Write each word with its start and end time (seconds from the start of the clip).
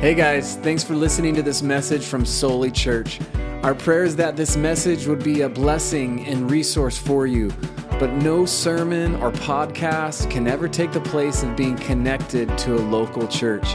Hey 0.00 0.14
guys, 0.14 0.56
thanks 0.56 0.82
for 0.82 0.94
listening 0.94 1.34
to 1.34 1.42
this 1.42 1.60
message 1.60 2.06
from 2.06 2.24
Soli 2.24 2.70
Church. 2.70 3.20
Our 3.62 3.74
prayer 3.74 4.04
is 4.04 4.16
that 4.16 4.34
this 4.34 4.56
message 4.56 5.06
would 5.06 5.22
be 5.22 5.42
a 5.42 5.48
blessing 5.50 6.24
and 6.24 6.50
resource 6.50 6.96
for 6.96 7.26
you, 7.26 7.52
but 7.98 8.10
no 8.14 8.46
sermon 8.46 9.16
or 9.16 9.30
podcast 9.30 10.30
can 10.30 10.48
ever 10.48 10.68
take 10.68 10.92
the 10.92 11.02
place 11.02 11.42
of 11.42 11.54
being 11.54 11.76
connected 11.76 12.48
to 12.60 12.76
a 12.76 12.80
local 12.80 13.28
church. 13.28 13.74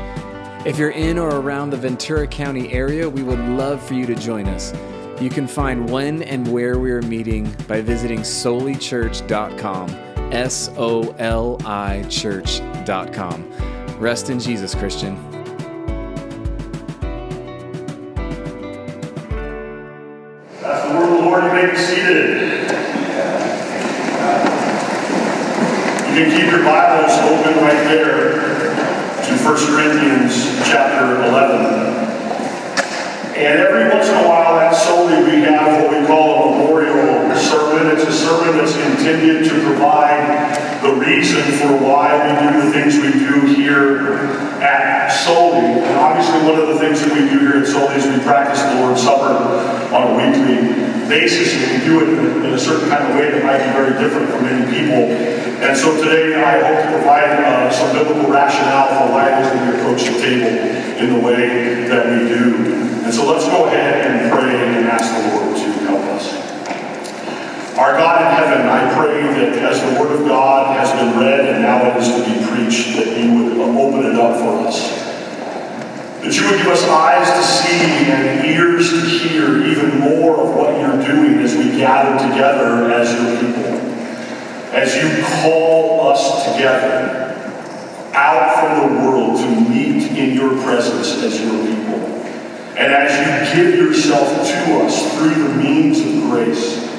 If 0.65 0.79
you're 0.79 0.89
in 0.89 1.19
or 1.19 1.29
around 1.29 1.69
the 1.69 1.77
Ventura 1.77 2.25
County 2.25 2.73
area, 2.73 3.07
we 3.07 3.21
would 3.21 3.37
love 3.37 3.79
for 3.79 3.93
you 3.93 4.07
to 4.07 4.15
join 4.15 4.47
us. 4.47 4.73
You 5.21 5.29
can 5.29 5.47
find 5.47 5.87
when 5.87 6.23
and 6.23 6.51
where 6.51 6.79
we 6.79 6.91
are 6.91 7.03
meeting 7.03 7.55
by 7.67 7.81
visiting 7.81 8.21
solichurch.com. 8.21 9.89
S 10.33 10.71
O 10.75 11.15
L 11.19 11.61
I 11.67 12.01
church.com. 12.09 13.51
Rest 13.99 14.31
in 14.31 14.39
Jesus, 14.39 14.73
Christian. 14.73 15.34
Your 26.55 26.63
Bibles 26.63 27.11
open 27.19 27.61
right 27.63 27.83
there 27.83 28.31
to 28.31 29.31
1 29.43 29.55
Corinthians 29.67 30.55
chapter 30.63 31.21
11. 31.25 31.65
And 33.35 33.59
every 33.59 33.89
once 33.89 34.07
in 34.07 34.15
a 34.15 34.27
while, 34.27 34.57
at 34.59 34.71
Soli, 34.71 35.21
we 35.23 35.41
have 35.41 35.83
what 35.83 35.91
we 35.91 36.07
call 36.07 36.53
a 36.53 36.57
memorial 36.57 37.35
sermon. 37.35 37.91
It's 37.91 38.07
a 38.07 38.13
sermon 38.13 38.55
that's 38.55 38.73
intended 38.73 39.43
to 39.49 39.65
provide 39.65 40.74
the 40.85 40.93
reason 41.01 41.41
for 41.57 41.73
why 41.81 42.13
we 42.13 42.31
do 42.45 42.61
the 42.61 42.71
things 42.71 42.93
we 43.01 43.11
do 43.17 43.41
here 43.57 44.21
at 44.61 45.09
Soli. 45.09 45.81
And 45.81 45.97
obviously, 45.97 46.45
one 46.45 46.61
of 46.61 46.67
the 46.67 46.77
things 46.77 47.01
that 47.01 47.09
we 47.09 47.25
do 47.25 47.39
here 47.41 47.57
at 47.57 47.67
Soli 47.67 47.95
is 47.95 48.05
we 48.05 48.21
practice 48.21 48.61
the 48.61 48.85
Lord's 48.85 49.01
Supper 49.01 49.33
on 49.89 50.01
a 50.05 50.11
weekly 50.13 50.61
basis, 51.09 51.57
and 51.57 51.73
we 51.73 51.77
do 51.85 52.05
it 52.05 52.09
in 52.45 52.53
a, 52.53 52.59
certain 52.59 52.89
kind 52.89 53.01
of 53.01 53.17
way 53.17 53.31
that 53.31 53.41
might 53.41 53.65
be 53.65 53.71
very 53.73 53.97
different 53.97 54.29
for 54.29 54.41
many 54.41 54.61
people. 54.69 55.09
And 55.65 55.75
so 55.75 55.97
today, 55.97 56.37
I 56.37 56.61
hope 56.61 56.85
to 56.85 56.91
provide 57.01 57.33
uh, 57.41 57.71
some 57.71 57.89
biblical 57.97 58.29
rationale 58.29 58.85
for 59.01 59.13
why 59.13 59.33
it 59.33 59.41
is 59.41 59.49
that 59.49 59.61
we 59.65 59.79
approach 59.81 60.05
the 60.05 60.21
table 60.21 60.53
in 61.01 61.17
the 61.17 61.21
way 61.25 61.89
that 61.89 62.05
we 62.13 62.29
do. 62.29 63.01
And 63.05 63.13
so 63.13 63.25
let's 63.25 63.45
go 63.45 63.65
ahead 63.65 64.05
and 64.05 64.31
pray 64.31 64.53
and 64.53 64.85
ask 64.85 65.09
the 65.09 65.33
Lord 65.33 65.57
to 65.57 65.67
help 65.89 66.01
us. 66.13 66.45
Our 67.77 67.97
God 67.97 68.21
in 68.21 68.27
heaven, 68.37 68.69
I 68.69 68.84
pray 68.95 69.21
that 69.21 69.59
as 69.59 69.81
the 69.81 69.99
Word 69.99 70.19
of 70.19 70.27
God 70.27 70.75
has 70.77 70.91
been 70.91 71.19
read 71.19 71.41
and 71.41 71.61
now 71.61 71.85
it 71.85 71.97
is 72.01 72.07
to 72.07 72.23
be 72.23 72.45
preached, 72.47 72.95
that 72.95 73.17
you 73.17 73.43
would 73.43 73.57
uh, 73.59 73.79
open 73.79 74.05
it 74.05 74.15
up 74.15 74.39
for 74.39 74.67
us. 74.67 75.03
That 76.23 76.33
you 76.33 76.49
would 76.49 76.57
give 76.57 76.67
us 76.67 76.83
eyes 76.83 77.27
to 77.27 77.43
see 77.43 78.09
and 78.09 78.45
ears 78.45 78.89
to 78.91 79.01
hear 79.01 79.63
even 79.65 79.99
more 79.99 80.39
of 80.39 80.55
what 80.55 80.79
you're 80.79 81.05
doing 81.05 81.39
as 81.39 81.55
we 81.55 81.77
gather 81.77 82.17
together 82.29 82.89
as 82.91 83.11
your 83.11 83.39
people. 83.39 83.73
As 84.71 84.95
you 84.95 85.23
call 85.23 86.09
us 86.09 86.53
together 86.53 87.25
out 88.13 88.55
from 88.59 88.95
the 88.95 89.01
world 89.01 89.37
to 89.39 89.69
meet 89.69 90.09
in 90.11 90.35
your 90.35 90.61
presence 90.63 91.21
as 91.21 91.39
your 91.41 91.51
people. 91.51 91.99
And 92.77 92.91
as 92.91 93.55
you 93.55 93.61
give 93.61 93.75
yourself 93.75 94.29
to 94.29 94.85
us 94.85 95.17
through 95.17 95.35
the 95.35 95.53
means 95.55 95.99
of 95.99 96.29
grace, 96.29 96.94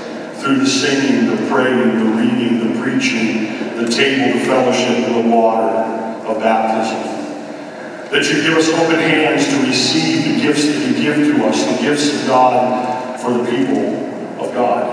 through 0.47 0.59
the 0.59 0.67
singing, 0.67 1.27
the 1.27 1.51
praying, 1.51 1.99
the 1.99 2.05
reading, 2.23 2.73
the 2.73 2.81
preaching, 2.81 3.77
the 3.77 3.91
table, 3.91 4.39
the 4.39 4.45
fellowship, 4.47 5.09
and 5.09 5.25
the 5.25 5.35
water 5.35 5.75
of 6.25 6.39
baptism. 6.39 7.03
That 8.13 8.23
you 8.31 8.43
give 8.43 8.57
us 8.57 8.69
open 8.69 8.95
hands 8.95 9.49
to 9.49 9.67
receive 9.67 10.37
the 10.37 10.41
gifts 10.41 10.67
that 10.67 10.87
you 10.87 10.95
give 11.03 11.17
to 11.17 11.47
us, 11.47 11.65
the 11.65 11.83
gifts 11.83 12.15
of 12.15 12.29
God 12.29 13.19
for 13.21 13.33
the 13.33 13.45
people 13.51 14.07
of 14.41 14.55
God. 14.55 14.87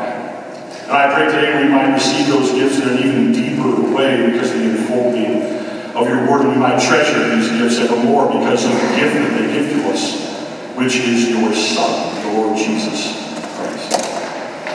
And 0.85 0.91
I 0.91 1.13
pray 1.13 1.25
today 1.27 1.63
we 1.63 1.69
might 1.69 1.93
receive 1.93 2.27
those 2.27 2.51
gifts 2.53 2.79
in 2.79 2.89
an 2.89 2.97
even 2.97 3.31
deeper 3.31 3.93
way 3.95 4.31
because 4.31 4.49
of 4.49 4.57
the 4.57 4.69
unfolding 4.71 5.95
of 5.95 6.07
your 6.07 6.31
word, 6.31 6.41
and 6.41 6.49
we 6.49 6.57
might 6.57 6.81
treasure 6.81 7.35
these 7.35 7.49
gifts 7.49 7.77
ever 7.77 8.03
more 8.03 8.25
because 8.25 8.65
of 8.65 8.71
the 8.71 8.95
gift 8.95 9.13
that 9.13 9.39
they 9.39 9.53
give 9.53 9.69
to 9.69 9.89
us 9.91 10.33
which 10.75 10.95
is 10.95 11.29
your 11.29 11.53
Son, 11.53 12.23
the 12.23 12.31
Lord 12.33 12.57
Jesus. 12.57 13.32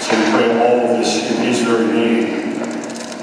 So 0.08 0.16
we 0.16 0.30
pray 0.30 0.48
all 0.56 0.88
of 0.88 0.96
this 0.96 1.30
in 1.30 1.36
His 1.44 1.60
very 1.60 1.86
name. 1.86 2.62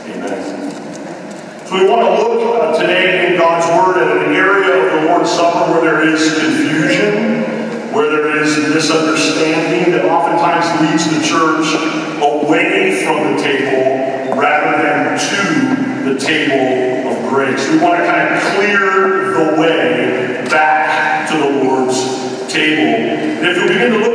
Amen. 0.06 1.66
So 1.66 1.82
we 1.82 1.90
want 1.90 2.06
to 2.06 2.14
look 2.22 2.62
uh, 2.62 2.80
today 2.80 3.26
in 3.26 3.40
God's 3.40 3.66
Word 3.74 4.04
at 4.04 4.28
an 4.28 4.36
area 4.36 4.86
of 4.86 5.02
the 5.02 5.10
Lord's 5.10 5.32
Supper 5.32 5.72
where 5.72 5.82
there 5.82 6.08
is 6.08 6.22
confusion, 6.38 7.92
where 7.92 8.12
there 8.12 8.38
is 8.38 8.56
misunderstanding 8.70 9.94
that 9.94 10.06
oftentimes 10.06 10.70
leads 10.86 11.10
the 11.10 11.26
church 11.26 11.74
away 12.22 13.04
from 13.04 13.34
the 13.34 13.42
table 13.42 14.38
rather 14.40 14.78
than 14.78 15.18
to 15.18 16.14
the 16.14 16.20
table 16.20 17.10
of 17.10 17.30
grace. 17.30 17.68
We 17.68 17.80
want 17.80 17.98
to 17.98 18.06
kind 18.06 18.36
of 18.36 18.44
clear 18.54 19.34
the 19.34 19.60
way 19.60 20.46
back 20.52 21.28
to 21.32 21.36
the 21.36 21.50
Lord's 21.66 21.98
table. 22.54 22.94
And 23.42 23.48
if 23.48 23.58
you 23.58 23.68
begin 23.68 23.92
to 23.94 23.98
look 23.98 24.15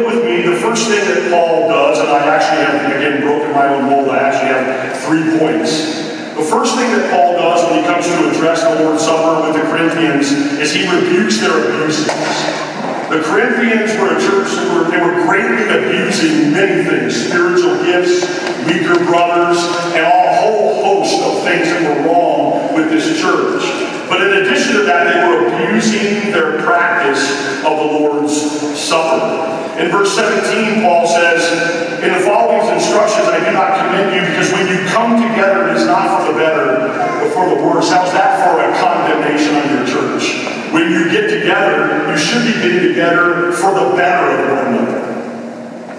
first 0.70 0.86
thing 0.86 1.02
that 1.02 1.34
Paul 1.34 1.66
does, 1.66 1.98
and 1.98 2.06
I 2.06 2.30
actually 2.30 2.62
have, 2.62 2.94
again, 2.94 3.22
broken 3.26 3.50
my 3.50 3.66
own 3.74 3.90
mold, 3.90 4.08
I 4.08 4.22
actually 4.22 4.54
have 4.54 4.94
three 5.02 5.26
points. 5.34 6.06
The 6.38 6.46
first 6.46 6.78
thing 6.78 6.86
that 6.94 7.10
Paul 7.10 7.34
does 7.34 7.66
when 7.66 7.82
he 7.82 7.84
comes 7.90 8.06
to 8.06 8.30
address 8.30 8.62
the 8.62 8.78
Lord's 8.78 9.02
Supper 9.02 9.50
with 9.50 9.58
the 9.58 9.66
Corinthians 9.66 10.30
is 10.62 10.70
he 10.70 10.86
rebukes 10.86 11.42
their 11.42 11.58
abuses. 11.58 12.06
The 12.06 13.18
Corinthians 13.18 13.98
were 13.98 14.14
a 14.14 14.20
church 14.22 14.54
that 14.54 14.70
were, 14.70 14.86
they 14.86 15.02
were 15.02 15.26
greatly 15.26 15.66
abusing 15.66 16.54
many 16.54 16.86
things, 16.86 17.18
spiritual 17.18 17.82
gifts, 17.82 18.22
weaker 18.62 18.94
brothers, 19.10 19.58
and 19.98 20.06
a 20.06 20.34
whole 20.38 21.02
host 21.02 21.18
of 21.18 21.42
things 21.42 21.66
that 21.66 21.82
were 21.82 22.06
wrong 22.06 22.78
with 22.78 22.94
this 22.94 23.18
church. 23.18 23.66
But 24.10 24.26
in 24.26 24.42
addition 24.42 24.74
to 24.74 24.82
that, 24.90 25.06
they 25.06 25.22
were 25.22 25.46
abusing 25.46 26.34
their 26.34 26.58
practice 26.66 27.22
of 27.62 27.78
the 27.78 27.88
Lord's 27.94 28.34
Supper. 28.74 29.46
In 29.78 29.86
verse 29.88 30.18
17, 30.18 30.82
Paul 30.82 31.06
says, 31.06 32.02
In 32.02 32.12
the 32.12 32.20
following 32.26 32.74
instructions 32.74 33.30
I 33.30 33.38
do 33.38 33.54
not 33.54 33.78
commend 33.78 34.10
you, 34.10 34.26
because 34.26 34.50
when 34.50 34.66
you 34.66 34.82
come 34.90 35.14
together, 35.14 35.70
it 35.70 35.76
is 35.78 35.86
not 35.86 36.26
for 36.26 36.32
the 36.32 36.38
better, 36.38 36.90
but 37.22 37.30
for 37.30 37.54
the 37.54 37.62
worse. 37.62 37.88
How's 37.88 38.10
that 38.12 38.42
for 38.42 38.58
a 38.58 38.74
condemnation 38.82 39.54
on 39.54 39.70
your 39.78 39.86
church? 39.86 40.42
When 40.74 40.90
you 40.90 41.08
get 41.08 41.30
together, 41.30 42.10
you 42.10 42.18
should 42.18 42.42
be 42.42 42.58
getting 42.60 42.88
together 42.90 43.52
for 43.52 43.72
the 43.78 43.94
better 43.94 44.26
of 44.26 44.58
one 44.58 44.74
another. 44.74 45.19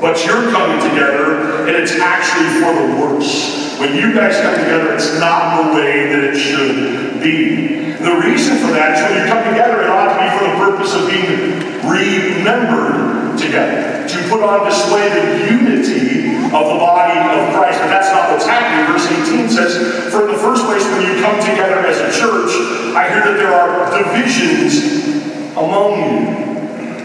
But 0.01 0.25
you're 0.25 0.49
coming 0.49 0.81
together, 0.81 1.69
and 1.69 1.77
it's 1.77 1.93
actually 1.93 2.57
for 2.57 2.73
the 2.73 2.87
worse. 2.97 3.77
When 3.77 3.93
you 3.93 4.13
guys 4.13 4.33
come 4.41 4.57
together, 4.57 4.95
it's 4.95 5.19
not 5.19 5.61
the 5.61 5.77
way 5.77 6.09
that 6.09 6.23
it 6.25 6.37
should 6.41 7.21
be. 7.21 7.93
The 8.01 8.17
reason 8.17 8.57
for 8.57 8.73
that 8.73 8.97
is 8.97 9.05
when 9.05 9.21
you 9.21 9.25
come 9.29 9.45
together, 9.45 9.85
it 9.85 9.89
ought 9.93 10.09
to 10.09 10.17
be 10.17 10.27
for 10.33 10.49
the 10.49 10.57
purpose 10.57 10.97
of 10.97 11.05
being 11.05 11.61
remembered 11.85 13.37
together. 13.37 14.01
To 14.09 14.17
put 14.25 14.41
on 14.41 14.65
display 14.65 15.05
the 15.05 15.53
unity 15.53 16.33
of 16.49 16.65
the 16.65 16.79
body 16.81 17.21
of 17.21 17.53
Christ. 17.53 17.77
But 17.77 17.93
that's 17.93 18.09
not 18.09 18.33
what's 18.33 18.49
happening. 18.49 18.89
Verse 18.89 19.05
18 19.05 19.49
says, 19.53 20.09
For 20.09 20.25
in 20.25 20.33
the 20.33 20.41
first 20.41 20.65
place, 20.65 20.81
when 20.97 21.05
you 21.05 21.21
come 21.21 21.37
together 21.39 21.85
as 21.85 22.01
a 22.01 22.09
church, 22.09 22.49
I 22.97 23.05
hear 23.05 23.21
that 23.21 23.37
there 23.37 23.53
are 23.53 23.85
divisions 24.01 24.81
among 25.53 25.93
you. 26.01 26.50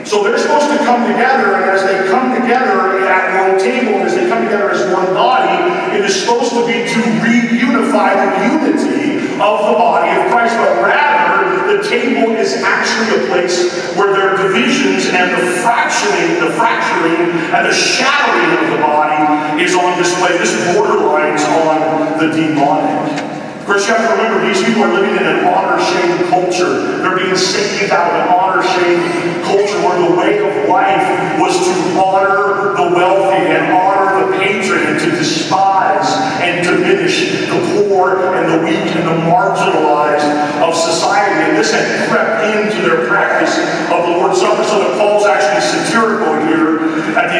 So 0.06 0.22
they're 0.22 0.38
supposed 0.38 0.70
to 0.70 0.78
come 0.86 1.02
together, 1.02 1.58
and 1.58 1.64
as 1.66 1.82
they 1.82 2.06
come 2.06 2.30
together 2.30 3.02
at 3.10 3.42
one 3.42 3.58
table, 3.58 3.98
and 3.98 4.04
as 4.06 4.14
they 4.14 4.28
come 4.28 4.44
together 4.44 4.70
as 4.70 4.86
one 4.94 5.12
body, 5.12 5.98
it 5.98 6.04
is 6.04 6.14
supposed 6.22 6.50
to 6.54 6.64
be 6.64 6.86
to 6.86 7.00
reunify 7.18 8.14
the 8.14 8.54
unity 8.54 9.34
of 9.34 9.66
the 9.66 9.74
body 9.74 10.14
of 10.14 10.30
Christ. 10.30 10.54
But 10.54 10.80
rather, 10.80 11.76
the 11.76 11.82
table 11.82 12.36
is 12.36 12.54
actually 12.62 13.18
a 13.18 13.26
place 13.26 13.96
where 13.96 14.14
there 14.14 14.30
are 14.30 14.36
divisions 14.46 15.06
and 15.10 15.26
the 15.32 15.60
fracturing, 15.62 16.38
the 16.38 16.54
fracturing 16.54 17.34
and 17.50 17.66
the 17.66 17.74
shattering 17.74 18.62
of 18.62 18.78
the 18.78 18.82
body 18.86 19.60
is 19.60 19.74
on 19.74 19.98
display. 19.98 20.38
This 20.38 20.54
borderlines 20.70 21.42
on 21.66 22.18
the 22.18 22.30
demonic. 22.30 23.35
Course, 23.66 23.88
you 23.88 23.94
have 23.94 24.06
to 24.06 24.14
remember 24.14 24.46
these 24.46 24.62
people 24.62 24.84
are 24.84 24.94
living 24.94 25.18
in 25.18 25.26
an 25.26 25.42
honor 25.44 25.82
shame 25.82 26.30
culture. 26.30 27.02
They're 27.02 27.18
being 27.18 27.34
saved 27.34 27.90
out 27.90 28.14
of 28.14 28.22
an 28.22 28.28
honor 28.30 28.62
shame 28.62 29.42
culture 29.42 29.74
where 29.82 29.98
the 30.06 30.14
way 30.14 30.38
of 30.38 30.68
life 30.70 31.02
was 31.42 31.58
to 31.66 31.74
honor 31.98 32.78
the 32.78 32.94
wealthy 32.94 33.42
and 33.42 33.74
honor 33.74 34.22
the 34.22 34.38
patron 34.38 34.86
and 34.86 35.00
to 35.00 35.10
despise 35.10 36.06
and 36.46 36.62
diminish 36.62 37.42
the 37.50 37.58
poor 37.74 38.38
and 38.38 38.54
the 38.54 38.62
weak 38.62 38.86
and 38.94 39.02
the 39.02 39.18
marginalized 39.26 40.30
of 40.62 40.70
society. 40.70 41.50
And 41.50 41.58
this 41.58 41.72
had 41.72 42.08
crept 42.08 42.46
into 42.46 42.86
their 42.86 43.08
practice 43.08 43.58
of 43.90 44.06
the 44.06 44.14
Lord's 44.14 44.38
Supper. 44.38 44.62
So 44.62 44.78
that 44.78 44.94
Paul's 44.96 45.26
actually 45.26 45.66
satirical 45.66 46.35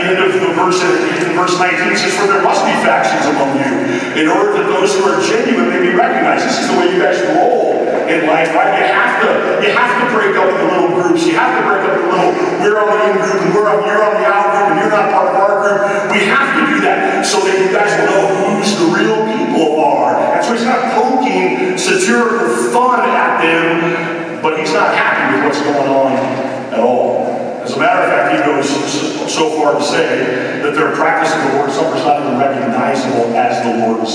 the 0.05 0.13
end 0.13 0.21
of 0.21 0.33
the 0.37 0.53
verse, 0.53 0.81
in 0.83 1.33
verse 1.33 1.57
19, 1.57 1.89
he 1.89 1.97
says, 1.97 2.13
For 2.19 2.29
there 2.29 2.43
must 2.43 2.65
be 2.65 2.75
factions 2.85 3.25
among 3.25 3.57
you, 3.57 3.73
in 4.21 4.27
order 4.29 4.61
that 4.61 4.69
those 4.69 4.93
who 4.93 5.09
are 5.09 5.17
genuine 5.25 5.73
may 5.73 5.81
be 5.81 5.93
recognized. 5.97 6.45
This 6.45 6.61
is 6.61 6.69
the 6.69 6.77
way 6.77 6.93
you 6.93 7.01
guys 7.01 7.17
roll 7.33 7.77
in 8.07 8.27
life, 8.29 8.53
right? 8.55 8.77
You 8.77 8.87
have 8.93 9.15
to, 9.25 9.29
you 9.65 9.71
have 9.73 9.93
to 9.99 10.07
break 10.13 10.37
up 10.37 10.47
the 10.47 10.67
little 10.69 10.93
groups. 10.95 11.27
You 11.27 11.35
have 11.41 11.59
to 11.59 11.63
break 11.65 11.83
up 11.83 11.95
the 11.97 12.07
little, 12.07 12.33
we're 12.61 12.79
on 12.79 12.89
the 12.93 12.99
in 13.11 13.17
group 13.19 13.39
and 13.43 13.51
we're 13.55 13.69
on, 13.69 13.83
you're 13.83 14.03
on 14.05 14.15
the 14.21 14.27
out 14.27 14.49
group 14.53 14.67
and 14.71 14.77
you're 14.79 14.95
not 14.95 15.11
part 15.11 15.29
of 15.33 15.37
our 15.37 15.55
group. 15.65 15.81
We 16.13 16.21
have 16.29 16.51
to 16.55 16.63
do 16.71 16.77
that 16.87 17.27
so 17.27 17.43
that 17.43 17.57
you 17.59 17.69
guys 17.73 17.91
know 18.07 18.31
who's 18.31 18.79
the 18.79 18.89
real 18.95 19.19
people 19.27 19.81
are. 19.83 20.15
And 20.37 20.45
so 20.45 20.55
he's 20.55 20.69
not 20.69 20.95
poking 20.95 21.77
satirical 21.79 22.71
fun 22.71 23.03
at 23.09 23.43
them, 23.43 24.43
but 24.43 24.59
he's 24.59 24.73
not 24.73 24.95
happy 24.95 25.37
with 25.37 25.51
what's 25.51 25.63
going 25.63 25.89
on 25.91 26.13
at 26.73 26.79
all. 26.79 27.27
As 27.67 27.75
a 27.75 27.79
matter 27.79 28.03
of 28.03 28.09
fact, 28.11 28.31
he 28.31 28.39
goes 28.47 28.71
so 29.29 29.51
far 29.59 29.75
to 29.75 29.83
say 29.83 30.61
that 30.63 30.75
their 30.75 30.95
practice 30.95 31.35
of 31.35 31.43
the 31.51 31.59
Lord's 31.59 31.75
Supper 31.75 31.97
is 31.97 32.05
not 32.05 32.23
even 32.23 32.39
recognizable 32.39 33.35
as 33.37 33.63
the 33.63 33.73
Lord's 33.87 34.15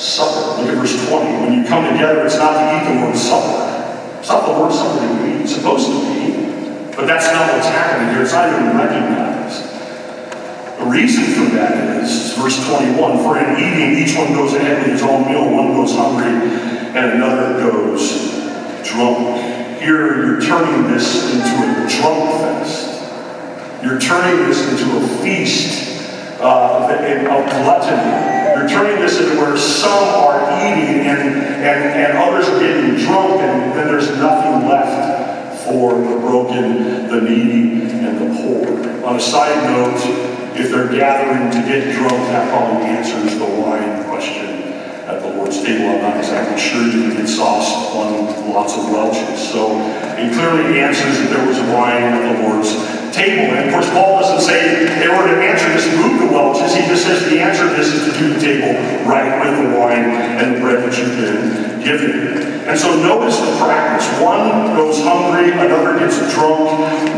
Supper. 0.00 0.62
Look 0.62 0.68
at 0.68 0.76
verse 0.76 1.08
20. 1.08 1.44
When 1.44 1.52
you 1.52 1.68
come 1.68 1.84
together, 1.92 2.24
it's 2.24 2.36
not 2.36 2.54
to 2.54 2.64
eat 2.76 2.94
the 2.94 3.00
Lord's 3.04 3.20
Supper. 3.20 4.18
It's 4.18 4.28
not 4.28 4.46
the 4.46 4.52
Lord's 4.52 4.76
Supper 4.76 5.00
that 5.00 5.22
we. 5.22 5.46
Supposed 5.46 5.86
to 5.88 5.96
be. 6.04 6.94
But 6.94 7.06
that's 7.06 7.32
not 7.32 7.52
what's 7.52 7.66
happening 7.66 8.14
here. 8.14 8.22
It's 8.22 8.32
not 8.32 8.48
even 8.48 8.76
recognized. 8.76 9.70
The 10.78 10.86
reason 10.86 11.24
for 11.24 11.56
that 11.56 12.02
is, 12.02 12.34
verse 12.34 12.56
21, 12.68 13.24
for 13.24 13.38
in 13.38 13.56
eating, 13.56 13.98
each 14.02 14.16
one 14.16 14.32
goes 14.32 14.54
ahead 14.54 14.78
with 14.82 14.92
his 14.92 15.02
own 15.02 15.26
meal. 15.26 15.44
One 15.50 15.74
goes 15.74 15.94
hungry, 15.94 16.28
and 16.28 17.12
another 17.12 17.58
goes 17.58 18.30
drunk. 18.84 19.80
Here 19.80 20.24
you're 20.24 20.40
turning 20.40 20.92
this 20.92 21.34
into 21.34 21.48
a 21.48 21.88
drunk 21.88 22.40
fest. 22.40 22.89
You're 23.82 23.98
turning 23.98 24.46
this 24.46 24.60
into 24.68 24.98
a 24.98 25.08
feast 25.22 26.02
uh, 26.38 26.84
of 26.84 27.48
gluttony. 27.48 28.60
You're 28.60 28.68
turning 28.68 29.00
this 29.00 29.18
into 29.18 29.40
where 29.40 29.56
some 29.56 30.04
are 30.20 30.36
eating 30.60 31.06
and, 31.06 31.18
and, 31.18 31.84
and 31.96 32.18
others 32.18 32.46
are 32.48 32.60
getting 32.60 32.96
drunk, 32.96 33.40
and 33.40 33.72
then 33.72 33.86
there's 33.86 34.10
nothing 34.18 34.68
left 34.68 35.64
for 35.64 35.94
the 35.94 36.20
broken, 36.20 37.08
the 37.08 37.22
needy, 37.22 37.90
and 37.90 38.18
the 38.20 38.42
poor. 38.42 39.04
On 39.06 39.16
a 39.16 39.20
side 39.20 39.64
note, 39.64 39.96
if 40.60 40.70
they're 40.70 40.92
gathering 40.92 41.50
to 41.50 41.66
get 41.66 41.96
drunk, 41.96 42.12
that 42.28 42.50
probably 42.50 42.84
answers 42.84 43.38
the 43.38 43.46
wine 43.46 44.04
question 44.04 44.74
at 45.08 45.22
the 45.22 45.28
Lord's 45.28 45.62
table. 45.62 45.88
I'm 45.88 46.02
not 46.02 46.16
exactly 46.18 46.60
sure 46.60 46.82
you 46.82 47.08
can 47.08 47.16
get 47.16 47.28
sauce 47.28 47.94
on 47.94 48.52
lots 48.52 48.76
of 48.76 48.90
Welch's. 48.90 49.48
So 49.50 49.80
it 50.18 50.34
clearly 50.34 50.80
answers 50.80 51.18
that 51.18 51.30
there 51.30 51.46
was 51.46 51.58
wine 51.72 52.02
at 52.02 52.36
the 52.36 52.42
Lord's 52.46 52.99
table. 53.12 53.54
And 53.54 53.68
of 53.68 53.74
course, 53.74 53.90
Paul 53.90 54.20
doesn't 54.20 54.40
say 54.40 54.86
in 54.86 55.10
order 55.10 55.34
to 55.34 55.42
answer 55.42 55.68
this, 55.72 55.86
move 55.96 56.20
the 56.20 56.30
Welch's. 56.32 56.74
He 56.74 56.82
just 56.86 57.04
says 57.04 57.28
the 57.30 57.40
answer 57.40 57.68
to 57.68 57.74
this 57.74 57.92
is 57.92 58.12
to 58.12 58.18
do 58.18 58.34
the 58.34 58.40
table 58.40 58.78
right 59.08 59.40
with 59.40 59.56
the 59.58 59.78
wine 59.78 60.10
and 60.38 60.56
the 60.56 60.60
bread 60.60 60.84
that 60.84 60.96
you've 60.98 61.16
been 61.16 61.82
given. 61.82 62.68
And 62.68 62.78
so 62.78 62.94
notice 63.02 63.38
the 63.40 63.56
practice. 63.58 64.06
One 64.20 64.76
goes 64.76 65.02
hungry, 65.02 65.52
another 65.52 65.98
gets 65.98 66.18
drunk. 66.34 66.70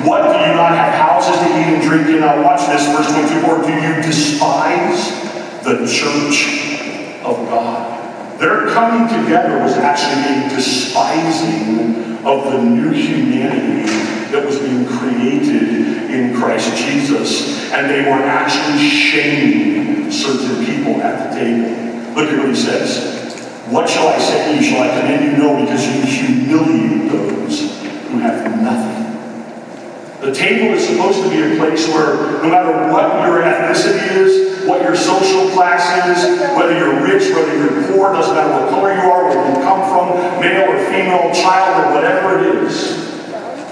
What 0.07 0.23
do 0.33 0.39
you 0.39 0.55
not 0.57 0.73
have 0.73 0.95
houses 0.95 1.37
to 1.41 1.47
eat 1.47 1.77
and 1.77 1.83
drink 1.83 2.09
in? 2.09 2.21
Now 2.21 2.43
watch 2.43 2.67
this, 2.67 2.87
verse 2.89 3.13
22. 3.13 3.47
Or 3.47 3.61
do 3.61 3.73
you 3.73 4.03
despise 4.03 5.33
the 5.63 5.87
church 5.87 7.23
of 7.23 7.37
God. 7.49 8.41
Their 8.41 8.69
coming 8.71 9.07
together 9.23 9.59
was 9.63 9.75
actually 9.75 10.47
a 10.47 10.49
despising 10.49 12.17
of 12.27 12.53
the 12.53 12.63
new 12.63 12.91
humanity 12.91 14.22
that 14.33 14.45
was 14.45 14.59
being 14.59 14.87
created 14.87 16.11
in 16.11 16.35
Christ 16.35 16.77
Jesus. 16.77 17.71
And 17.73 17.89
they 17.89 18.03
were 18.03 18.23
actually 18.25 18.89
shaming 18.89 20.11
certain 20.11 20.65
people 20.65 21.01
at 21.03 21.31
the 21.31 21.39
table. 21.39 21.69
Look 22.15 22.33
at 22.33 22.39
what 22.39 22.49
he 22.49 22.55
says. 22.55 23.13
What 23.69 23.89
shall 23.89 24.09
I 24.09 24.19
say 24.19 24.53
to 24.53 24.57
you? 24.57 24.71
Shall 24.71 24.83
I 24.83 25.01
commend 25.01 25.25
you? 25.25 25.39
No, 25.39 25.61
because 25.61 25.87
you 25.87 26.03
humiliate 26.03 27.11
those 27.11 27.71
who 28.09 28.19
have 28.19 28.61
nothing. 28.61 29.03
The 30.21 30.33
table 30.33 30.75
is 30.75 30.87
supposed 30.87 31.23
to 31.23 31.31
be 31.31 31.43
a 31.43 31.57
place 31.57 31.89
where 31.89 32.43
no 32.43 32.49
matter 32.49 32.93
what 32.93 33.27
your 33.27 33.43
ethnicity 33.43 34.17
is, 34.17 34.67
what 34.69 34.83
your 34.83 34.95
social 34.95 35.51
class 35.51 35.83
is, 36.07 36.41
whether 36.57 36.79
you're 36.79 37.03
rich, 37.03 37.35
whether 37.35 37.57
you're 37.57 37.89
poor, 37.89 38.13
doesn't 38.13 38.35
matter 38.35 38.53
what 38.53 38.71
color 38.71 38.95
you 38.95 39.01
are, 39.01 39.25
where 39.25 39.49
you 39.49 39.55
come 39.63 39.83
from, 39.91 40.41
male 40.41 40.71
or 40.71 40.79
female, 40.87 41.35
child, 41.35 41.85
or 41.85 41.95
whatever 41.95 42.39
it 42.39 42.63
is. 42.63 43.02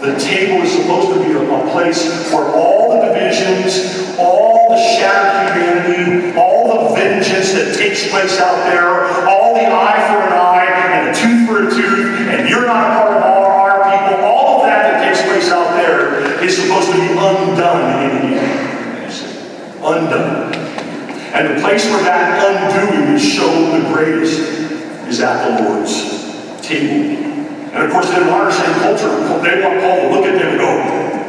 The 0.01 0.19
table 0.19 0.65
is 0.65 0.73
supposed 0.73 1.13
to 1.13 1.23
be 1.23 1.33
a, 1.33 1.45
a 1.45 1.73
place 1.73 2.33
where 2.33 2.49
all 2.57 2.97
the 2.97 3.13
divisions, 3.13 4.17
all 4.19 4.71
the 4.71 4.77
shattered 4.97 5.53
humanity, 5.53 6.39
all 6.39 6.89
the 6.89 6.95
vengeance 6.95 7.53
that 7.53 7.77
takes 7.77 8.09
place 8.09 8.41
out 8.41 8.65
there, 8.65 9.05
all 9.29 9.53
the 9.53 9.67
eye 9.67 10.01
for 10.09 10.25
an 10.25 10.33
eye 10.33 10.65
and 10.65 11.11
a 11.11 11.13
tooth 11.13 11.47
for 11.47 11.69
a 11.69 11.71
tooth, 11.71 12.29
and 12.29 12.49
you're 12.49 12.65
not 12.65 12.81
a 12.81 12.97
part 12.97 13.17
of 13.19 13.23
our, 13.23 13.45
our 13.45 14.09
people, 14.09 14.25
all 14.25 14.61
of 14.61 14.67
that 14.67 14.89
that 14.89 15.07
takes 15.07 15.21
place 15.29 15.51
out 15.53 15.77
there 15.77 16.43
is 16.43 16.57
supposed 16.57 16.91
to 16.91 16.97
be 16.97 17.13
undone 17.13 18.11
in 18.11 18.33
you. 18.33 18.41
Undone. 19.85 20.55
And 21.35 21.57
the 21.57 21.61
place 21.61 21.85
where 21.85 22.03
that 22.05 22.41
undoing 22.41 23.15
is 23.15 23.23
shown 23.23 23.83
the 23.83 23.89
greatest 23.93 24.41
is 25.09 25.21
at 25.21 25.59
the 25.59 25.63
Lord's 25.63 26.67
table. 26.67 27.30
And 27.71 27.87
of 27.87 27.91
course, 27.95 28.11
in 28.11 28.27
modern 28.27 28.51
day 28.51 28.73
culture, 28.83 29.15
they 29.47 29.63
want 29.63 29.79
Paul 29.79 29.97
to 30.03 30.09
look 30.11 30.27
at 30.27 30.35
them 30.35 30.51
and 30.51 30.59
go 30.59 30.71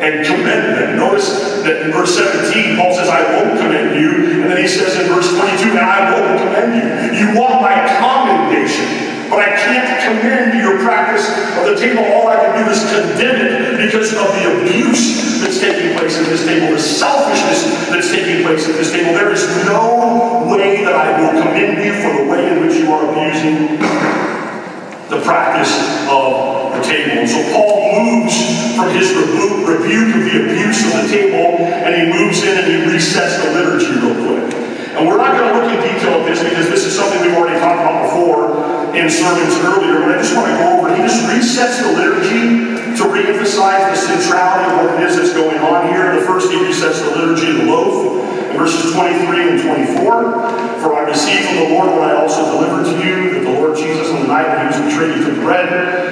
and 0.02 0.26
commend 0.26 0.74
them. 0.74 0.98
Notice 0.98 1.62
that 1.62 1.86
in 1.86 1.94
verse 1.94 2.18
17, 2.18 2.78
Paul 2.82 2.98
says, 2.98 3.06
I 3.06 3.22
won't 3.38 3.62
commend 3.62 3.94
you. 3.94 4.42
And 4.42 4.50
then 4.50 4.58
he 4.58 4.68
says 4.68 4.98
in 4.98 5.06
verse 5.14 5.30
22, 5.30 5.78
and 5.78 5.86
I 5.86 6.10
won't 6.10 6.42
commend 6.42 6.74
you. 6.74 6.86
You 7.14 7.38
want 7.38 7.62
my 7.62 7.78
commendation. 8.02 9.30
But 9.30 9.48
I 9.48 9.54
can't 9.54 9.86
commend 10.02 10.58
your 10.58 10.82
practice 10.82 11.30
of 11.62 11.70
the 11.70 11.78
table. 11.78 12.04
All 12.10 12.28
I 12.28 12.42
can 12.42 12.66
do 12.66 12.72
is 12.74 12.82
condemn 12.90 13.38
it 13.38 13.78
because 13.78 14.12
of 14.12 14.28
the 14.34 14.60
abuse 14.60 15.40
that's 15.46 15.62
taking 15.62 15.96
place 15.96 16.18
at 16.18 16.26
this 16.26 16.44
table, 16.44 16.74
the 16.74 16.82
selfishness 16.82 17.88
that's 17.88 18.10
taking 18.10 18.44
place 18.44 18.68
at 18.68 18.76
this 18.76 18.92
table. 18.92 19.14
There 19.14 19.32
is 19.32 19.46
no 19.64 20.50
way 20.50 20.84
that 20.84 20.96
I 20.98 21.22
will 21.22 21.42
commend 21.42 21.86
you 21.86 21.94
for 22.02 22.18
the 22.18 22.30
way 22.30 22.52
in 22.52 22.66
which 22.66 22.76
you 22.76 22.92
are 22.92 23.06
abusing 23.08 23.78
the 25.12 25.20
practice 25.28 25.76
of 26.08 26.72
the 26.72 26.82
table. 26.88 27.28
So 27.28 27.44
Paul 27.52 28.00
moves 28.00 28.32
from 28.80 28.96
his 28.96 29.12
rebu- 29.12 29.68
rebuke 29.68 30.16
of 30.16 30.24
the 30.24 30.36
abuse 30.48 30.88
of 30.88 31.04
the 31.04 31.08
table 31.12 31.60
and 31.68 31.92
he 31.92 32.04
moves 32.16 32.40
in 32.48 32.56
and 32.56 32.68
he 32.72 32.80
resets 32.88 33.44
the 33.44 33.52
liturgy 33.52 33.92
real 34.00 34.16
quick. 34.16 34.56
And 34.96 35.04
we're 35.08 35.20
not 35.20 35.36
going 35.36 35.52
to 35.52 35.56
look 35.60 35.68
in 35.68 35.84
detail 35.84 36.24
at 36.24 36.26
this 36.32 36.40
because 36.40 36.72
this 36.72 36.88
is 36.88 36.96
something 36.96 37.20
we've 37.22 37.36
already 37.36 37.60
talked 37.60 37.84
about 37.84 38.08
before 38.08 38.96
in 38.96 39.12
sermons 39.12 39.56
earlier, 39.60 40.00
but 40.00 40.16
I 40.16 40.18
just 40.24 40.36
want 40.36 40.48
to 40.48 40.56
go 40.56 40.80
over. 40.80 40.96
He 40.96 41.04
just 41.04 41.28
resets 41.28 41.84
the 41.84 41.92
liturgy 41.92 42.96
to 42.96 43.04
reemphasize 43.08 43.92
the 43.92 43.96
centrality 43.96 44.72
of 44.72 44.74
what 44.80 44.96
it 44.96 45.08
is 45.08 45.16
that's 45.16 45.34
going 45.34 45.60
on 45.60 45.92
here. 45.92 46.16
The 46.16 46.24
first, 46.24 46.52
he 46.52 46.58
resets 46.60 47.04
the 47.04 47.16
liturgy 47.16 47.52
the 47.52 47.72
loaf 47.72 48.11
verses 48.62 48.94
23 48.94 49.58
and 49.58 49.62
24. 49.98 50.86
For 50.86 50.94
I 50.94 51.10
received 51.10 51.50
from 51.50 51.58
the 51.66 51.70
Lord 51.74 51.90
what 51.98 52.06
I 52.06 52.14
also 52.22 52.46
delivered 52.54 52.86
to 52.86 52.96
you, 53.02 53.34
that 53.34 53.42
the 53.42 53.58
Lord 53.58 53.74
Jesus, 53.74 54.14
on 54.14 54.22
the 54.22 54.30
night 54.30 54.46
when 54.46 54.62
he 54.62 54.68
was 54.70 54.78
betrayed, 54.86 55.18
he 55.18 55.26
took 55.26 55.42
bread, 55.42 55.66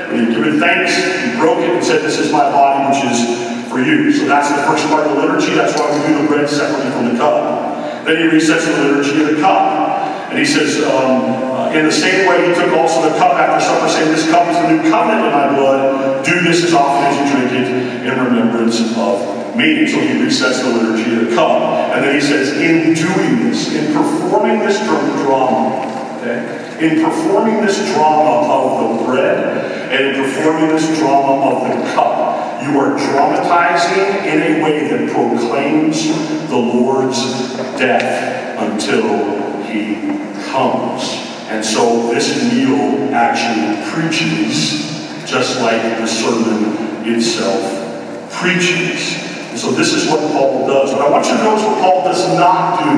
and 0.09 0.17
he 0.17 0.33
given 0.33 0.57
thanks, 0.57 0.97
he 0.97 1.37
broke 1.37 1.61
it, 1.61 1.69
and 1.69 1.85
said, 1.85 2.01
This 2.01 2.17
is 2.17 2.33
my 2.33 2.49
body, 2.49 2.89
which 2.89 3.05
is 3.05 3.69
for 3.69 3.77
you. 3.77 4.09
So 4.09 4.25
that's 4.25 4.49
the 4.49 4.65
first 4.65 4.81
part 4.89 5.05
of 5.05 5.13
the 5.13 5.21
liturgy. 5.21 5.53
That's 5.53 5.77
why 5.77 5.93
we 5.93 6.01
do 6.09 6.25
the 6.25 6.27
bread 6.27 6.49
separately 6.49 6.89
from 6.89 7.13
the 7.13 7.15
cup. 7.21 8.05
Then 8.05 8.17
he 8.17 8.25
resets 8.33 8.65
the 8.65 8.81
liturgy 8.81 9.21
of 9.21 9.37
the 9.37 9.41
cup. 9.41 10.09
And 10.33 10.37
he 10.37 10.45
says, 10.45 10.81
um, 10.85 11.49
uh, 11.53 11.73
in 11.73 11.85
the 11.85 11.91
same 11.91 12.29
way 12.29 12.49
he 12.49 12.53
took 12.53 12.73
also 12.73 13.01
the 13.01 13.17
cup 13.17 13.33
after 13.33 13.61
supper, 13.61 13.89
saying, 13.89 14.09
This 14.09 14.29
cup 14.29 14.49
is 14.49 14.57
the 14.57 14.73
new 14.73 14.89
covenant 14.89 15.25
in 15.25 15.33
my 15.33 15.53
blood. 15.53 16.25
Do 16.25 16.41
this 16.41 16.65
as 16.65 16.73
often 16.73 17.13
as 17.13 17.13
you 17.13 17.25
drink 17.29 17.51
it 17.53 18.09
in 18.09 18.25
remembrance 18.25 18.81
of 18.97 19.38
me. 19.59 19.85
So 19.85 19.99
he 19.99 20.15
resets 20.15 20.63
the 20.63 20.71
liturgy 20.71 21.13
of 21.15 21.29
the 21.29 21.35
cup. 21.35 21.93
And 21.93 22.03
then 22.03 22.15
he 22.15 22.21
says, 22.21 22.55
In 22.57 22.95
doing 22.95 23.49
this, 23.49 23.75
in 23.75 23.93
performing 23.93 24.59
this 24.59 24.79
drama, 24.79 25.85
okay, 26.17 26.69
in 26.79 27.03
performing 27.03 27.65
this 27.65 27.77
drama 27.93 28.47
of 28.47 28.99
the 28.99 29.05
bread 29.05 29.91
and 29.91 30.15
in 30.15 30.23
performing 30.23 30.69
this 30.69 30.97
drama 30.97 31.51
of 31.51 31.67
the 31.67 31.93
cup, 31.93 32.63
you 32.63 32.79
are 32.79 32.97
dramatizing 32.97 34.25
in 34.25 34.41
a 34.41 34.63
way 34.63 34.87
that 34.87 35.11
proclaims 35.11 36.07
the 36.47 36.57
Lord's 36.57 37.19
death 37.77 38.57
until 38.59 39.61
he 39.63 39.95
comes. 40.51 41.03
And 41.49 41.65
so 41.65 42.13
this 42.13 42.53
meal 42.53 43.13
actually 43.13 43.83
preaches 43.91 44.87
just 45.25 45.59
like 45.61 45.81
the 45.99 46.07
sermon 46.07 47.05
itself 47.05 47.79
preaches. 48.31 49.28
So 49.59 49.71
this 49.75 49.91
is 49.91 50.07
what 50.07 50.23
Paul 50.31 50.65
does. 50.67 50.93
But 50.93 51.01
I 51.03 51.11
want 51.11 51.27
you 51.27 51.35
to 51.35 51.43
notice 51.43 51.67
what 51.67 51.83
Paul 51.83 52.07
does 52.07 52.23
not 52.39 52.79
do. 52.79 52.95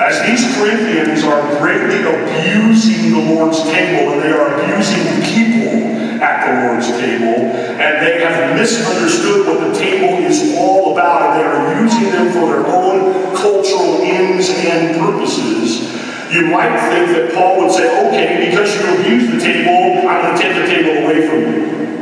As 0.00 0.24
these 0.24 0.40
Corinthians 0.56 1.22
are 1.22 1.60
greatly 1.60 2.00
abusing 2.00 3.12
the 3.12 3.20
Lord's 3.36 3.60
table, 3.62 4.16
and 4.16 4.22
they 4.24 4.32
are 4.32 4.56
abusing 4.56 5.04
people 5.20 6.24
at 6.24 6.48
the 6.48 6.64
Lord's 6.64 6.88
table, 6.96 7.44
and 7.76 8.06
they 8.06 8.24
have 8.24 8.56
misunderstood 8.56 9.46
what 9.46 9.60
the 9.60 9.78
table 9.78 10.24
is 10.24 10.56
all 10.56 10.96
about, 10.96 11.36
and 11.36 11.40
they 11.40 11.44
are 11.44 11.82
using 11.84 12.10
them 12.10 12.32
for 12.32 12.48
their 12.48 12.66
own 12.66 13.36
cultural 13.36 14.00
ends 14.00 14.48
and 14.48 14.96
purposes. 14.98 15.92
You 16.32 16.46
might 16.48 16.72
think 16.88 17.12
that 17.12 17.34
Paul 17.34 17.60
would 17.60 17.70
say, 17.70 17.84
okay, 18.08 18.48
because 18.48 18.74
you 18.74 18.96
abuse 18.96 19.30
the 19.30 19.38
table, 19.38 20.08
I'm 20.08 20.24
going 20.24 20.36
to 20.36 20.42
take 20.42 20.56
the 20.56 20.66
table 20.66 21.04
away 21.04 21.28
from 21.28 21.40
you. 21.52 21.93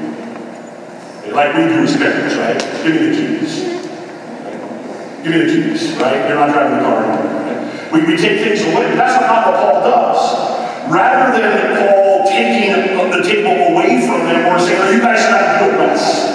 Like 1.32 1.56
we 1.56 1.64
do 1.64 1.80
as 1.80 1.96
parents, 1.96 2.36
right? 2.36 2.60
Give 2.84 2.92
me 2.92 3.08
the 3.08 3.16
keys. 3.16 3.64
Give 5.24 5.32
me 5.32 5.38
the 5.40 5.48
keys, 5.48 5.96
right? 5.96 6.28
You're 6.28 6.36
not 6.36 6.52
driving 6.52 6.76
the 6.76 6.84
car 6.84 7.08
anymore. 7.08 7.40
Right? 7.40 7.92
We, 7.92 8.04
we 8.04 8.16
take 8.20 8.44
things 8.44 8.60
away, 8.68 8.92
that's 8.96 9.16
not 9.16 9.48
what 9.48 9.56
Paul 9.56 9.80
does. 9.80 10.20
Rather 10.92 11.32
than 11.40 11.76
Paul 11.80 12.28
taking 12.28 12.76
the 13.08 13.22
table 13.24 13.72
away 13.72 14.04
from 14.04 14.28
them 14.28 14.44
or 14.44 14.60
saying, 14.60 14.76
oh, 14.76 14.90
you 14.92 15.00
guys 15.00 15.24
to 15.24 15.72
do 15.72 15.78
less. 15.80 16.32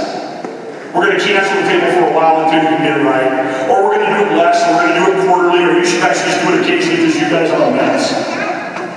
We're 0.95 1.13
going 1.13 1.19
to 1.19 1.23
cancel 1.23 1.61
the 1.61 1.67
table 1.69 1.93
for 1.93 2.09
a 2.09 2.13
while 2.17 2.49
until 2.49 2.57
you 2.57 2.73
can 2.73 2.81
get 2.81 2.97
it 2.97 3.03
right. 3.05 3.69
Or 3.69 3.85
we're 3.85 4.01
going 4.01 4.09
to 4.09 4.13
do 4.17 4.33
it 4.33 4.37
less, 4.37 4.57
or 4.65 4.81
we're 4.81 4.89
going 4.89 4.97
to 4.97 4.97
do 4.97 5.05
it 5.13 5.27
quarterly, 5.29 5.61
or 5.61 5.77
you 5.77 5.85
should 5.85 6.01
guys 6.01 6.17
just 6.25 6.41
do 6.41 6.57
it 6.57 6.65
occasionally 6.65 7.05
because 7.05 7.21
you 7.21 7.29
guys 7.29 7.53
are 7.53 7.69
a 7.69 7.71
mess. 7.71 8.17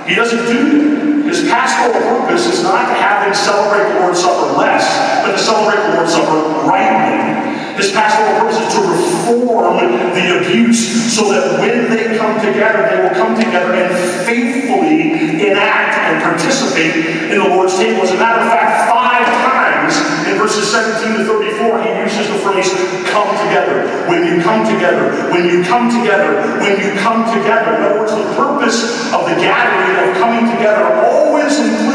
He 0.09 0.15
doesn't 0.15 0.49
do 0.49 0.57
that. 0.97 1.11
His 1.29 1.47
pastoral 1.47 1.93
purpose 1.93 2.47
is 2.47 2.63
not 2.63 2.89
to 2.89 2.95
have 2.99 3.23
them 3.23 3.33
celebrate 3.33 3.93
the 3.93 3.99
Lord's 4.01 4.19
Supper 4.19 4.57
less, 4.57 4.83
to 5.31 5.39
celebrate 5.39 5.81
the 5.87 5.95
Lord's 5.95 6.13
Supper 6.13 6.67
rightly. 6.67 7.51
His 7.75 7.91
pastoral 7.91 8.37
purpose 8.37 8.59
is 8.59 8.69
to 8.75 8.81
reform 8.83 9.79
the 10.13 10.25
abuse 10.37 11.15
so 11.15 11.31
that 11.31 11.59
when 11.59 11.89
they 11.89 12.17
come 12.17 12.35
together, 12.37 12.83
they 12.91 13.01
will 13.01 13.15
come 13.15 13.33
together 13.33 13.73
and 13.73 13.89
faithfully 14.27 15.39
enact 15.47 15.97
and 15.97 16.21
participate 16.21 17.31
in 17.31 17.39
the 17.39 17.47
Lord's 17.47 17.75
table. 17.77 18.03
As 18.03 18.11
a 18.11 18.19
matter 18.19 18.43
of 18.43 18.51
fact, 18.51 18.91
five 18.91 19.25
times 19.25 19.95
in 20.27 20.37
verses 20.37 20.69
17 20.69 21.17
to 21.17 21.23
34, 21.25 21.81
he 21.81 21.89
uses 22.03 22.27
the 22.27 22.39
phrase 22.43 22.69
come 23.07 23.31
together. 23.47 23.87
When 24.07 24.27
you 24.27 24.43
come 24.43 24.67
together, 24.67 25.31
when 25.31 25.47
you 25.47 25.63
come 25.63 25.89
together, 25.89 26.59
when 26.59 26.75
you 26.79 26.99
come 26.99 27.23
together. 27.31 27.75
In 27.75 27.83
other 27.83 27.99
words, 27.99 28.11
the 28.11 28.29
purpose 28.35 29.11
of 29.15 29.25
the 29.25 29.35
gathering, 29.39 30.11
of 30.11 30.17
coming 30.19 30.51
together, 30.51 30.85
always 31.07 31.57
includes 31.57 31.90